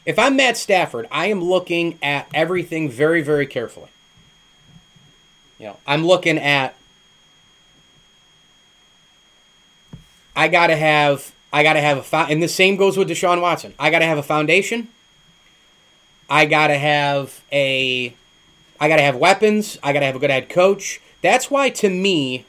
if 0.07 0.17
I'm 0.17 0.37
Matt 0.37 0.57
Stafford, 0.57 1.09
I 1.11 1.27
am 1.27 1.43
looking 1.43 1.99
at 2.05 2.29
everything 2.33 2.89
very, 2.89 3.21
very 3.21 3.49
carefully. 3.49 3.89
You 5.59 5.67
know, 5.67 5.77
I'm 5.89 6.07
looking 6.07 6.39
at 6.39 6.77
I 10.41 10.49
gotta 10.49 10.75
have 10.75 11.35
I 11.53 11.63
gotta 11.63 11.83
have 11.83 11.99
a 11.99 12.03
fo- 12.03 12.25
and 12.31 12.43
the 12.43 12.49
same 12.49 12.77
goes 12.77 12.97
with 12.97 13.11
Deshaun 13.11 13.43
Watson. 13.43 13.75
I 13.79 13.91
gotta 13.91 14.07
have 14.07 14.17
a 14.17 14.23
foundation. 14.23 14.89
I 16.31 16.47
gotta 16.47 16.79
have 16.79 17.45
a 17.53 18.15
I 18.81 18.89
gotta 18.89 19.03
have 19.03 19.17
weapons. 19.17 19.77
I 19.83 19.93
gotta 19.93 20.07
have 20.07 20.17
a 20.17 20.19
good 20.19 20.31
head 20.31 20.49
coach. 20.49 20.99
That's 21.21 21.51
why 21.51 21.69
to 21.69 21.91
me, 21.91 22.47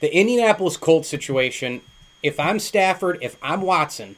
the 0.00 0.12
Indianapolis 0.12 0.76
Colts 0.76 1.08
situation, 1.08 1.80
if 2.24 2.40
I'm 2.40 2.58
Stafford, 2.58 3.18
if 3.22 3.36
I'm 3.40 3.62
Watson, 3.62 4.16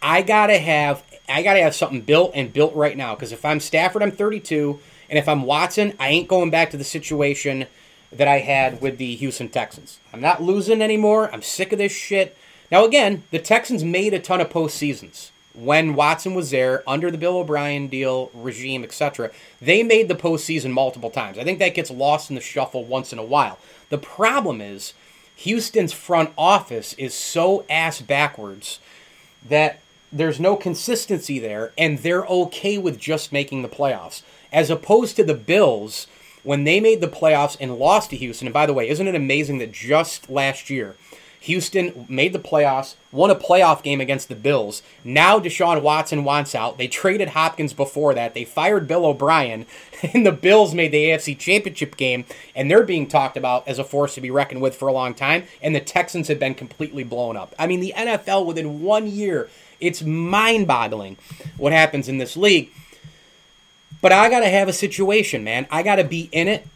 I 0.00 0.22
gotta 0.22 0.58
have 0.58 1.02
I 1.28 1.42
gotta 1.42 1.62
have 1.62 1.74
something 1.74 2.02
built 2.02 2.30
and 2.32 2.52
built 2.52 2.76
right 2.76 2.96
now. 2.96 3.16
Because 3.16 3.32
if 3.32 3.44
I'm 3.44 3.58
Stafford, 3.58 4.04
I'm 4.04 4.12
32, 4.12 4.78
and 5.10 5.18
if 5.18 5.28
I'm 5.28 5.42
Watson, 5.42 5.94
I 5.98 6.10
ain't 6.10 6.28
going 6.28 6.50
back 6.50 6.70
to 6.70 6.76
the 6.76 6.84
situation 6.84 7.66
that 8.12 8.28
I 8.28 8.38
had 8.38 8.80
with 8.80 8.98
the 8.98 9.16
Houston 9.16 9.48
Texans. 9.48 9.98
I'm 10.12 10.20
not 10.20 10.42
losing 10.42 10.82
anymore. 10.82 11.30
I'm 11.32 11.42
sick 11.42 11.72
of 11.72 11.78
this 11.78 11.92
shit. 11.92 12.36
Now 12.70 12.84
again, 12.84 13.24
the 13.30 13.38
Texans 13.38 13.84
made 13.84 14.14
a 14.14 14.18
ton 14.18 14.40
of 14.40 14.50
postseasons 14.50 15.30
when 15.54 15.94
Watson 15.94 16.34
was 16.34 16.50
there 16.50 16.82
under 16.86 17.10
the 17.10 17.18
Bill 17.18 17.38
O'Brien 17.38 17.88
deal 17.88 18.30
regime, 18.34 18.84
etc. 18.84 19.30
They 19.60 19.82
made 19.82 20.08
the 20.08 20.14
postseason 20.14 20.72
multiple 20.72 21.10
times. 21.10 21.38
I 21.38 21.44
think 21.44 21.58
that 21.58 21.74
gets 21.74 21.90
lost 21.90 22.30
in 22.30 22.36
the 22.36 22.42
shuffle 22.42 22.84
once 22.84 23.12
in 23.12 23.18
a 23.18 23.24
while. 23.24 23.58
The 23.90 23.98
problem 23.98 24.60
is 24.60 24.94
Houston's 25.36 25.92
front 25.92 26.30
office 26.38 26.94
is 26.94 27.14
so 27.14 27.64
ass 27.68 28.00
backwards 28.00 28.78
that 29.46 29.80
there's 30.12 30.38
no 30.38 30.56
consistency 30.56 31.38
there, 31.38 31.72
and 31.78 31.98
they're 31.98 32.26
okay 32.26 32.76
with 32.76 32.98
just 32.98 33.32
making 33.32 33.62
the 33.62 33.68
playoffs. 33.68 34.22
As 34.52 34.70
opposed 34.70 35.16
to 35.16 35.24
the 35.24 35.34
Bills, 35.34 36.06
when 36.42 36.64
they 36.64 36.80
made 36.80 37.00
the 37.00 37.08
playoffs 37.08 37.56
and 37.60 37.76
lost 37.78 38.10
to 38.10 38.16
Houston, 38.16 38.46
and 38.46 38.54
by 38.54 38.66
the 38.66 38.74
way, 38.74 38.88
isn't 38.88 39.06
it 39.06 39.14
amazing 39.14 39.58
that 39.58 39.72
just 39.72 40.28
last 40.28 40.70
year, 40.70 40.96
Houston 41.42 42.06
made 42.08 42.32
the 42.32 42.38
playoffs, 42.38 42.94
won 43.10 43.28
a 43.28 43.34
playoff 43.34 43.82
game 43.82 44.00
against 44.00 44.28
the 44.28 44.36
Bills. 44.36 44.80
Now 45.02 45.40
Deshaun 45.40 45.82
Watson 45.82 46.22
wants 46.22 46.54
out. 46.54 46.78
They 46.78 46.86
traded 46.86 47.30
Hopkins 47.30 47.72
before 47.72 48.14
that. 48.14 48.32
They 48.32 48.44
fired 48.44 48.86
Bill 48.86 49.04
O'Brien, 49.04 49.66
and 50.14 50.24
the 50.24 50.30
Bills 50.30 50.72
made 50.72 50.92
the 50.92 51.06
AFC 51.06 51.36
Championship 51.36 51.96
game, 51.96 52.24
and 52.54 52.70
they're 52.70 52.84
being 52.84 53.08
talked 53.08 53.36
about 53.36 53.66
as 53.66 53.80
a 53.80 53.84
force 53.84 54.14
to 54.14 54.20
be 54.20 54.30
reckoned 54.30 54.62
with 54.62 54.76
for 54.76 54.86
a 54.86 54.92
long 54.92 55.14
time. 55.14 55.42
And 55.60 55.74
the 55.74 55.80
Texans 55.80 56.28
have 56.28 56.38
been 56.38 56.54
completely 56.54 57.02
blown 57.02 57.36
up. 57.36 57.56
I 57.58 57.66
mean, 57.66 57.80
the 57.80 57.94
NFL 57.96 58.46
within 58.46 58.80
one 58.80 59.08
year, 59.08 59.48
it's 59.80 60.02
mind 60.02 60.68
boggling 60.68 61.16
what 61.56 61.72
happens 61.72 62.08
in 62.08 62.18
this 62.18 62.36
league. 62.36 62.70
But 64.02 64.12
I 64.12 64.28
got 64.28 64.40
to 64.40 64.48
have 64.48 64.68
a 64.68 64.72
situation, 64.74 65.42
man. 65.44 65.66
I 65.70 65.82
got 65.82 65.96
to 65.96 66.04
be 66.04 66.28
in 66.32 66.48
it 66.48 66.66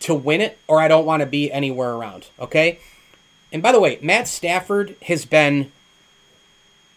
to 0.00 0.14
win 0.14 0.40
it, 0.40 0.58
or 0.68 0.80
I 0.80 0.86
don't 0.86 1.06
want 1.06 1.20
to 1.20 1.26
be 1.26 1.50
anywhere 1.50 1.92
around, 1.92 2.28
okay? 2.38 2.78
And 3.52 3.62
by 3.62 3.72
the 3.72 3.80
way, 3.80 3.98
Matt 4.02 4.28
Stafford 4.28 4.94
has 5.02 5.24
been 5.24 5.72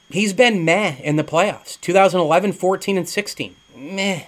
he's 0.09 0.33
been 0.33 0.65
meh 0.65 0.95
in 1.01 1.15
the 1.15 1.23
playoffs. 1.23 1.79
2011, 1.81 2.53
14 2.53 2.97
and 2.97 3.07
16. 3.07 3.55
Meh. 3.75 4.23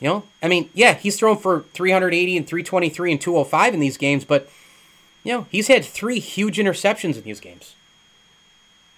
You 0.00 0.08
know? 0.08 0.24
I 0.42 0.48
mean, 0.48 0.70
yeah, 0.74 0.94
he's 0.94 1.18
thrown 1.18 1.38
for 1.38 1.64
380 1.72 2.36
and 2.36 2.46
323 2.46 3.12
and 3.12 3.20
205 3.20 3.74
in 3.74 3.80
these 3.80 3.96
games, 3.96 4.24
but 4.24 4.48
you 5.22 5.32
know, 5.32 5.46
he's 5.50 5.68
had 5.68 5.84
three 5.84 6.18
huge 6.18 6.58
interceptions 6.58 7.16
in 7.16 7.22
these 7.22 7.40
games. 7.40 7.74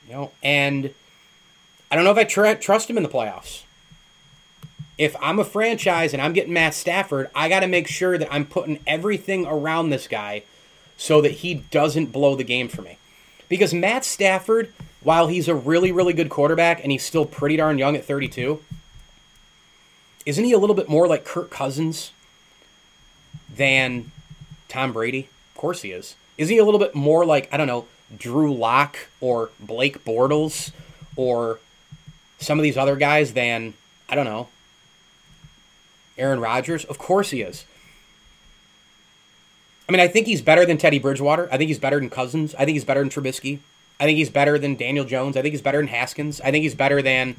You 0.08 0.14
know, 0.14 0.32
and 0.42 0.92
I 1.90 1.96
don't 1.96 2.04
know 2.04 2.10
if 2.10 2.18
I 2.18 2.24
tr- 2.24 2.60
trust 2.60 2.90
him 2.90 2.96
in 2.96 3.02
the 3.02 3.08
playoffs. 3.08 3.62
If 4.98 5.14
I'm 5.20 5.38
a 5.38 5.44
franchise 5.44 6.12
and 6.12 6.22
I'm 6.22 6.32
getting 6.32 6.52
Matt 6.52 6.74
Stafford, 6.74 7.30
I 7.34 7.48
got 7.48 7.60
to 7.60 7.66
make 7.66 7.86
sure 7.86 8.16
that 8.16 8.32
I'm 8.32 8.46
putting 8.46 8.80
everything 8.86 9.46
around 9.46 9.90
this 9.90 10.08
guy– 10.08 10.42
so 10.96 11.20
that 11.20 11.32
he 11.32 11.54
doesn't 11.54 12.06
blow 12.06 12.34
the 12.34 12.44
game 12.44 12.68
for 12.68 12.82
me. 12.82 12.98
Because 13.48 13.72
Matt 13.72 14.04
Stafford, 14.04 14.72
while 15.02 15.28
he's 15.28 15.48
a 15.48 15.54
really, 15.54 15.92
really 15.92 16.12
good 16.12 16.30
quarterback 16.30 16.82
and 16.82 16.90
he's 16.90 17.04
still 17.04 17.26
pretty 17.26 17.56
darn 17.56 17.78
young 17.78 17.96
at 17.96 18.04
32, 18.04 18.62
isn't 20.24 20.44
he 20.44 20.52
a 20.52 20.58
little 20.58 20.74
bit 20.74 20.88
more 20.88 21.06
like 21.06 21.24
Kirk 21.24 21.50
Cousins 21.50 22.12
than 23.54 24.10
Tom 24.68 24.92
Brady? 24.92 25.28
Of 25.54 25.60
course 25.60 25.82
he 25.82 25.92
is. 25.92 26.16
Is 26.36 26.48
he 26.48 26.58
a 26.58 26.64
little 26.64 26.80
bit 26.80 26.94
more 26.94 27.24
like, 27.24 27.48
I 27.52 27.56
don't 27.56 27.68
know, 27.68 27.86
Drew 28.16 28.52
Lock 28.52 28.98
or 29.20 29.50
Blake 29.60 30.04
Bortles 30.04 30.72
or 31.14 31.60
some 32.38 32.58
of 32.58 32.62
these 32.62 32.76
other 32.76 32.96
guys 32.96 33.32
than, 33.34 33.74
I 34.08 34.14
don't 34.14 34.24
know, 34.24 34.48
Aaron 36.18 36.40
Rodgers? 36.40 36.84
Of 36.84 36.98
course 36.98 37.30
he 37.30 37.42
is. 37.42 37.64
I 39.88 39.92
mean, 39.92 40.00
I 40.00 40.08
think 40.08 40.26
he's 40.26 40.42
better 40.42 40.66
than 40.66 40.78
Teddy 40.78 40.98
Bridgewater. 40.98 41.48
I 41.52 41.58
think 41.58 41.68
he's 41.68 41.78
better 41.78 41.98
than 42.00 42.10
Cousins. 42.10 42.54
I 42.56 42.64
think 42.64 42.74
he's 42.74 42.84
better 42.84 43.00
than 43.00 43.10
Trubisky. 43.10 43.60
I 44.00 44.04
think 44.04 44.18
he's 44.18 44.30
better 44.30 44.58
than 44.58 44.74
Daniel 44.74 45.04
Jones. 45.04 45.36
I 45.36 45.42
think 45.42 45.52
he's 45.52 45.62
better 45.62 45.78
than 45.78 45.88
Haskins. 45.88 46.40
I 46.40 46.50
think 46.50 46.62
he's 46.62 46.74
better 46.74 47.00
than, 47.00 47.36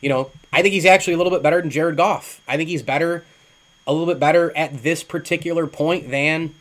you 0.00 0.08
know, 0.08 0.30
I 0.52 0.62
think 0.62 0.72
he's 0.72 0.86
actually 0.86 1.14
a 1.14 1.16
little 1.18 1.30
bit 1.30 1.42
better 1.42 1.60
than 1.60 1.70
Jared 1.70 1.96
Goff. 1.96 2.40
I 2.48 2.56
think 2.56 2.70
he's 2.70 2.82
better, 2.82 3.24
a 3.86 3.92
little 3.92 4.06
bit 4.06 4.18
better 4.18 4.56
at 4.56 4.82
this 4.82 5.02
particular 5.04 5.66
point 5.66 6.10
than, 6.10 6.54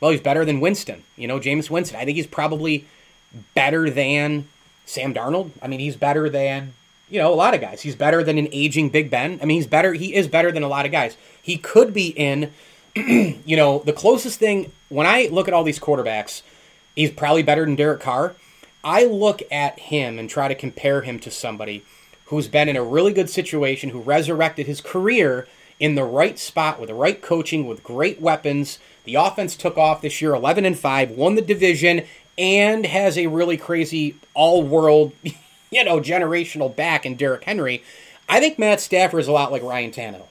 well, 0.00 0.12
he's 0.12 0.20
better 0.20 0.44
than 0.44 0.60
Winston. 0.60 1.02
You 1.16 1.26
know, 1.26 1.40
Jameis 1.40 1.70
Winston. 1.70 1.98
I 1.98 2.04
think 2.04 2.16
he's 2.16 2.26
probably 2.26 2.86
better 3.54 3.90
than 3.90 4.48
Sam 4.86 5.12
Darnold. 5.12 5.50
I 5.60 5.66
mean, 5.66 5.80
he's 5.80 5.96
better 5.96 6.30
than, 6.30 6.74
you 7.10 7.18
know, 7.18 7.32
a 7.32 7.36
lot 7.36 7.54
of 7.54 7.60
guys. 7.60 7.82
He's 7.82 7.96
better 7.96 8.22
than 8.22 8.38
an 8.38 8.48
aging 8.52 8.90
Big 8.90 9.10
Ben. 9.10 9.38
I 9.42 9.44
mean, 9.44 9.56
he's 9.56 9.66
better. 9.66 9.94
He 9.94 10.14
is 10.14 10.28
better 10.28 10.52
than 10.52 10.62
a 10.62 10.68
lot 10.68 10.86
of 10.86 10.92
guys. 10.92 11.16
He 11.40 11.56
could 11.56 11.92
be 11.92 12.08
in 12.08 12.52
you 13.06 13.56
know, 13.56 13.80
the 13.84 13.92
closest 13.92 14.38
thing 14.38 14.72
when 14.88 15.06
I 15.06 15.28
look 15.30 15.46
at 15.48 15.54
all 15.54 15.64
these 15.64 15.78
quarterbacks, 15.78 16.42
he's 16.96 17.10
probably 17.10 17.42
better 17.42 17.64
than 17.64 17.76
Derek 17.76 18.00
Carr. 18.00 18.34
I 18.82 19.04
look 19.04 19.42
at 19.50 19.78
him 19.78 20.18
and 20.18 20.28
try 20.28 20.48
to 20.48 20.54
compare 20.54 21.02
him 21.02 21.18
to 21.20 21.30
somebody 21.30 21.84
who's 22.26 22.48
been 22.48 22.68
in 22.68 22.76
a 22.76 22.82
really 22.82 23.12
good 23.12 23.30
situation, 23.30 23.90
who 23.90 24.00
resurrected 24.00 24.66
his 24.66 24.80
career 24.80 25.46
in 25.78 25.94
the 25.94 26.04
right 26.04 26.38
spot 26.38 26.80
with 26.80 26.88
the 26.88 26.94
right 26.94 27.20
coaching, 27.22 27.66
with 27.66 27.82
great 27.82 28.20
weapons. 28.20 28.78
The 29.04 29.14
offense 29.14 29.56
took 29.56 29.78
off 29.78 30.02
this 30.02 30.20
year, 30.20 30.34
11 30.34 30.64
and 30.64 30.78
5, 30.78 31.10
won 31.12 31.36
the 31.36 31.42
division, 31.42 32.04
and 32.36 32.84
has 32.86 33.16
a 33.16 33.28
really 33.28 33.56
crazy 33.56 34.16
all-world, 34.34 35.12
you 35.70 35.84
know, 35.84 36.00
generational 36.00 36.74
back 36.74 37.04
in 37.04 37.16
Derrick 37.16 37.44
Henry. 37.44 37.82
I 38.28 38.40
think 38.40 38.58
Matt 38.58 38.80
Stafford 38.80 39.20
is 39.20 39.28
a 39.28 39.32
lot 39.32 39.52
like 39.52 39.62
Ryan 39.62 39.90
Tannehill. 39.90 40.28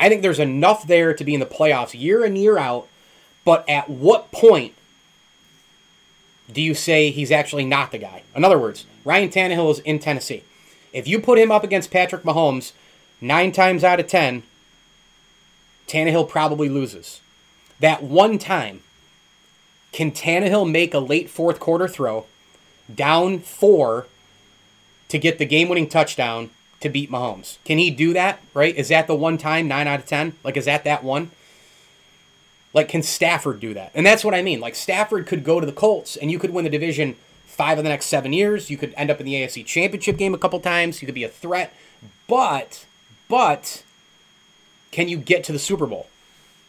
I 0.00 0.08
think 0.08 0.22
there's 0.22 0.38
enough 0.38 0.86
there 0.86 1.12
to 1.14 1.24
be 1.24 1.34
in 1.34 1.40
the 1.40 1.46
playoffs 1.46 1.98
year 1.98 2.24
in, 2.24 2.36
year 2.36 2.58
out. 2.58 2.88
But 3.44 3.68
at 3.68 3.88
what 3.88 4.30
point 4.30 4.74
do 6.52 6.60
you 6.60 6.74
say 6.74 7.10
he's 7.10 7.32
actually 7.32 7.64
not 7.64 7.92
the 7.92 7.98
guy? 7.98 8.22
In 8.34 8.44
other 8.44 8.58
words, 8.58 8.86
Ryan 9.04 9.30
Tannehill 9.30 9.70
is 9.70 9.78
in 9.80 9.98
Tennessee. 9.98 10.44
If 10.92 11.08
you 11.08 11.20
put 11.20 11.38
him 11.38 11.50
up 11.50 11.64
against 11.64 11.90
Patrick 11.90 12.22
Mahomes, 12.22 12.72
nine 13.20 13.52
times 13.52 13.84
out 13.84 14.00
of 14.00 14.06
ten, 14.06 14.42
Tannehill 15.86 16.28
probably 16.28 16.68
loses. 16.68 17.20
That 17.80 18.02
one 18.02 18.38
time, 18.38 18.82
can 19.92 20.12
Tannehill 20.12 20.70
make 20.70 20.92
a 20.92 20.98
late 20.98 21.30
fourth 21.30 21.58
quarter 21.60 21.88
throw, 21.88 22.26
down 22.94 23.38
four, 23.38 24.06
to 25.08 25.18
get 25.18 25.38
the 25.38 25.46
game 25.46 25.68
winning 25.68 25.88
touchdown 25.88 26.50
to 26.80 26.88
beat 26.88 27.10
Mahomes. 27.10 27.58
Can 27.64 27.78
he 27.78 27.90
do 27.90 28.12
that? 28.12 28.40
Right? 28.54 28.74
Is 28.76 28.88
that 28.88 29.06
the 29.06 29.14
one 29.14 29.38
time 29.38 29.68
nine 29.68 29.86
out 29.86 30.00
of 30.00 30.06
ten? 30.06 30.34
Like, 30.44 30.56
is 30.56 30.66
that 30.66 30.84
that 30.84 31.02
one? 31.02 31.30
Like, 32.74 32.88
can 32.88 33.02
Stafford 33.02 33.60
do 33.60 33.74
that? 33.74 33.90
And 33.94 34.04
that's 34.04 34.24
what 34.24 34.34
I 34.34 34.42
mean. 34.42 34.60
Like, 34.60 34.74
Stafford 34.74 35.26
could 35.26 35.42
go 35.42 35.58
to 35.58 35.66
the 35.66 35.72
Colts, 35.72 36.16
and 36.16 36.30
you 36.30 36.38
could 36.38 36.50
win 36.50 36.64
the 36.64 36.70
division 36.70 37.16
five 37.46 37.78
of 37.78 37.84
the 37.84 37.90
next 37.90 38.06
seven 38.06 38.32
years. 38.32 38.70
You 38.70 38.76
could 38.76 38.94
end 38.96 39.10
up 39.10 39.20
in 39.20 39.26
the 39.26 39.34
AFC 39.34 39.64
Championship 39.64 40.18
game 40.18 40.34
a 40.34 40.38
couple 40.38 40.60
times. 40.60 41.00
You 41.00 41.06
could 41.06 41.14
be 41.14 41.24
a 41.24 41.28
threat, 41.28 41.72
but, 42.28 42.84
but, 43.28 43.82
can 44.90 45.08
you 45.08 45.16
get 45.16 45.44
to 45.44 45.52
the 45.52 45.58
Super 45.58 45.86
Bowl? 45.86 46.08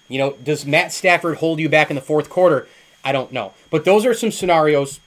You 0.07 0.17
know, 0.17 0.31
does 0.43 0.65
Matt 0.65 0.91
Stafford 0.91 1.37
hold 1.37 1.59
you 1.59 1.69
back 1.69 1.89
in 1.89 1.95
the 1.95 2.01
fourth 2.01 2.29
quarter? 2.29 2.67
I 3.03 3.11
don't 3.11 3.31
know. 3.31 3.53
But 3.69 3.85
those 3.85 4.05
are 4.05 4.13
some 4.13 4.31
scenarios. 4.31 4.99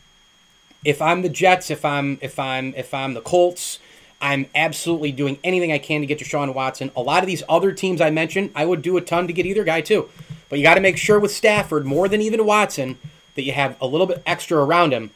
If 0.85 1.01
I'm 1.01 1.23
the 1.23 1.29
Jets, 1.29 1.71
if 1.71 1.85
I'm 1.85 2.19
if 2.21 2.39
I'm 2.39 2.75
if 2.77 2.93
I'm 2.93 3.15
the 3.15 3.21
Colts, 3.21 3.79
I'm 4.21 4.47
absolutely 4.55 5.13
doing 5.13 5.39
anything 5.45 5.73
I 5.73 5.79
can 5.79 6.01
to 6.01 6.07
get 6.07 6.19
to 6.19 6.25
Deshaun 6.25 6.55
Watson. 6.55 6.91
A 6.97 7.03
lot 7.03 7.23
of 7.23 7.27
these 7.27 7.43
other 7.49 7.73
teams 7.73 8.01
I 8.01 8.11
mentioned, 8.11 8.51
I 8.55 8.65
would 8.65 8.83
do 8.83 8.97
a 8.97 9.01
ton 9.01 9.27
to 9.27 9.33
get 9.33 9.47
either 9.47 9.65
guy 9.65 9.81
too. 9.81 10.09
But 10.49 10.59
you 10.59 10.65
got 10.65 10.75
to 10.75 10.81
make 10.81 10.99
sure 10.99 11.19
with 11.19 11.33
Stafford, 11.33 11.87
more 11.87 12.09
than 12.09 12.21
even 12.21 12.45
Watson, 12.45 12.99
that 13.37 13.43
you 13.43 13.53
have 13.53 13.77
a 13.81 13.87
little 13.87 14.07
bit 14.07 14.23
extra 14.27 14.63
around 14.63 14.93
him 14.93 15.11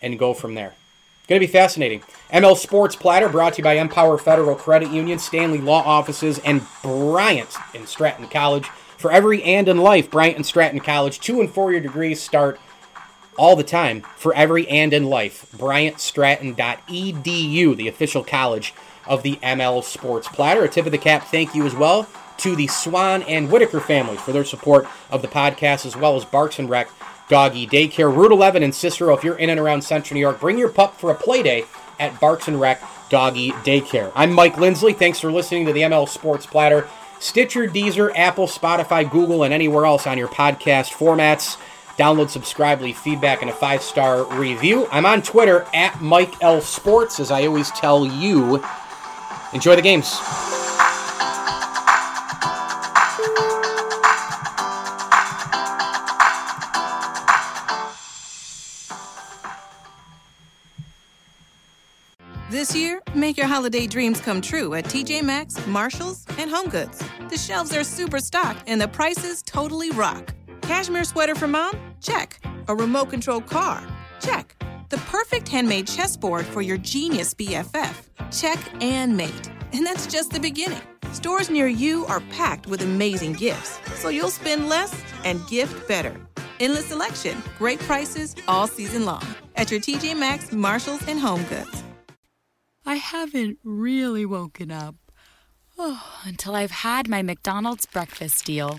and 0.00 0.18
go 0.18 0.34
from 0.34 0.54
there. 0.54 0.74
Going 1.28 1.40
to 1.40 1.46
be 1.46 1.52
fascinating. 1.52 2.02
ML 2.32 2.56
Sports 2.56 2.96
Platter 2.96 3.28
brought 3.28 3.54
to 3.54 3.58
you 3.58 3.64
by 3.64 3.74
Empower 3.74 4.18
Federal 4.18 4.56
Credit 4.56 4.90
Union, 4.90 5.18
Stanley 5.18 5.58
Law 5.58 5.82
Offices, 5.82 6.40
and 6.40 6.66
Bryant 6.82 7.56
in 7.74 7.86
Stratton 7.86 8.28
College. 8.28 8.66
For 8.98 9.10
every 9.10 9.42
and 9.42 9.68
in 9.68 9.78
life, 9.78 10.10
Bryant 10.10 10.36
and 10.36 10.44
Stratton 10.44 10.80
College, 10.80 11.20
two 11.20 11.40
and 11.40 11.50
four 11.50 11.70
year 11.72 11.80
degrees 11.80 12.20
start 12.20 12.60
all 13.36 13.56
the 13.56 13.64
time 13.64 14.02
for 14.16 14.34
every 14.34 14.68
and 14.68 14.92
in 14.92 15.04
life. 15.04 15.46
BryantStratton.edu, 15.56 17.76
the 17.76 17.88
official 17.88 18.24
college 18.24 18.74
of 19.06 19.22
the 19.22 19.36
ML 19.36 19.84
Sports 19.84 20.28
Platter. 20.28 20.64
A 20.64 20.68
tip 20.68 20.86
of 20.86 20.92
the 20.92 20.98
cap 20.98 21.28
thank 21.28 21.54
you 21.54 21.66
as 21.66 21.74
well 21.74 22.08
to 22.38 22.56
the 22.56 22.66
Swan 22.66 23.22
and 23.22 23.50
Whitaker 23.50 23.80
families 23.80 24.20
for 24.20 24.32
their 24.32 24.44
support 24.44 24.86
of 25.10 25.22
the 25.22 25.28
podcast, 25.28 25.86
as 25.86 25.96
well 25.96 26.16
as 26.16 26.24
Barks 26.24 26.58
and 26.58 26.68
Rec 26.68 26.90
Doggy 27.28 27.66
Daycare. 27.66 28.14
Route 28.14 28.32
11 28.32 28.62
in 28.62 28.72
Cicero, 28.72 29.16
if 29.16 29.24
you're 29.24 29.36
in 29.36 29.50
and 29.50 29.60
around 29.60 29.82
Central 29.82 30.16
New 30.16 30.20
York, 30.20 30.40
bring 30.40 30.58
your 30.58 30.68
pup 30.68 30.98
for 30.98 31.10
a 31.10 31.14
play 31.14 31.42
day 31.42 31.64
at 31.98 32.18
Barks 32.20 32.48
and 32.48 32.60
Rec 32.60 32.82
Doggy 33.08 33.52
Daycare. 33.52 34.12
I'm 34.14 34.32
Mike 34.32 34.58
Lindsley. 34.58 34.92
Thanks 34.92 35.20
for 35.20 35.30
listening 35.30 35.66
to 35.66 35.72
the 35.72 35.82
ML 35.82 36.08
Sports 36.08 36.46
Platter. 36.46 36.88
Stitcher, 37.20 37.68
Deezer, 37.68 38.10
Apple, 38.16 38.48
Spotify, 38.48 39.08
Google, 39.08 39.44
and 39.44 39.54
anywhere 39.54 39.86
else 39.86 40.08
on 40.08 40.18
your 40.18 40.28
podcast 40.28 40.90
formats. 40.90 41.56
Download, 41.98 42.30
subscribe, 42.30 42.80
leave 42.80 42.96
feedback, 42.96 43.42
and 43.42 43.50
a 43.50 43.54
five 43.54 43.82
star 43.82 44.24
review. 44.38 44.88
I'm 44.90 45.06
on 45.06 45.22
Twitter 45.22 45.66
at 45.74 46.00
Mike 46.00 46.42
L 46.42 46.60
Sports, 46.60 47.20
as 47.20 47.30
I 47.30 47.46
always 47.46 47.70
tell 47.72 48.06
you. 48.06 48.64
Enjoy 49.52 49.76
the 49.76 49.82
games. 49.82 50.18
This 62.52 62.76
year, 62.76 63.00
make 63.14 63.38
your 63.38 63.46
holiday 63.46 63.86
dreams 63.86 64.20
come 64.20 64.40
true 64.40 64.74
at 64.74 64.84
TJ 64.84 65.22
Maxx, 65.22 65.66
Marshalls, 65.66 66.24
and 66.38 66.50
HomeGoods. 66.50 67.28
The 67.30 67.38
shelves 67.38 67.74
are 67.74 67.82
super 67.82 68.18
stocked 68.18 68.62
and 68.66 68.80
the 68.80 68.88
prices 68.88 69.42
totally 69.42 69.90
rock. 69.90 70.34
Cashmere 70.62 71.04
sweater 71.04 71.34
for 71.34 71.48
mom? 71.48 71.72
Check. 72.00 72.40
A 72.68 72.74
remote 72.74 73.10
control 73.10 73.40
car? 73.40 73.82
Check. 74.20 74.56
The 74.88 74.96
perfect 74.98 75.48
handmade 75.48 75.86
chessboard 75.86 76.46
for 76.46 76.62
your 76.62 76.78
genius 76.78 77.34
BFF? 77.34 77.94
Check 78.30 78.58
and 78.80 79.16
mate. 79.16 79.50
And 79.72 79.84
that's 79.84 80.06
just 80.06 80.30
the 80.30 80.40
beginning. 80.40 80.80
Stores 81.12 81.50
near 81.50 81.66
you 81.66 82.06
are 82.06 82.20
packed 82.30 82.66
with 82.66 82.82
amazing 82.82 83.34
gifts, 83.34 83.80
so 84.00 84.08
you'll 84.08 84.30
spend 84.30 84.68
less 84.68 85.02
and 85.24 85.46
gift 85.48 85.88
better. 85.88 86.14
Endless 86.60 86.86
selection, 86.86 87.42
great 87.58 87.80
prices 87.80 88.34
all 88.46 88.66
season 88.66 89.04
long 89.04 89.26
at 89.56 89.70
your 89.70 89.80
TJ 89.80 90.16
Maxx, 90.18 90.52
Marshalls, 90.52 91.06
and 91.08 91.20
HomeGoods. 91.20 91.82
I 92.86 92.96
haven't 92.96 93.58
really 93.64 94.26
woken 94.26 94.70
up 94.70 94.94
oh, 95.78 96.02
until 96.24 96.54
I've 96.54 96.70
had 96.70 97.08
my 97.08 97.22
McDonald's 97.22 97.86
breakfast 97.86 98.44
deal. 98.44 98.78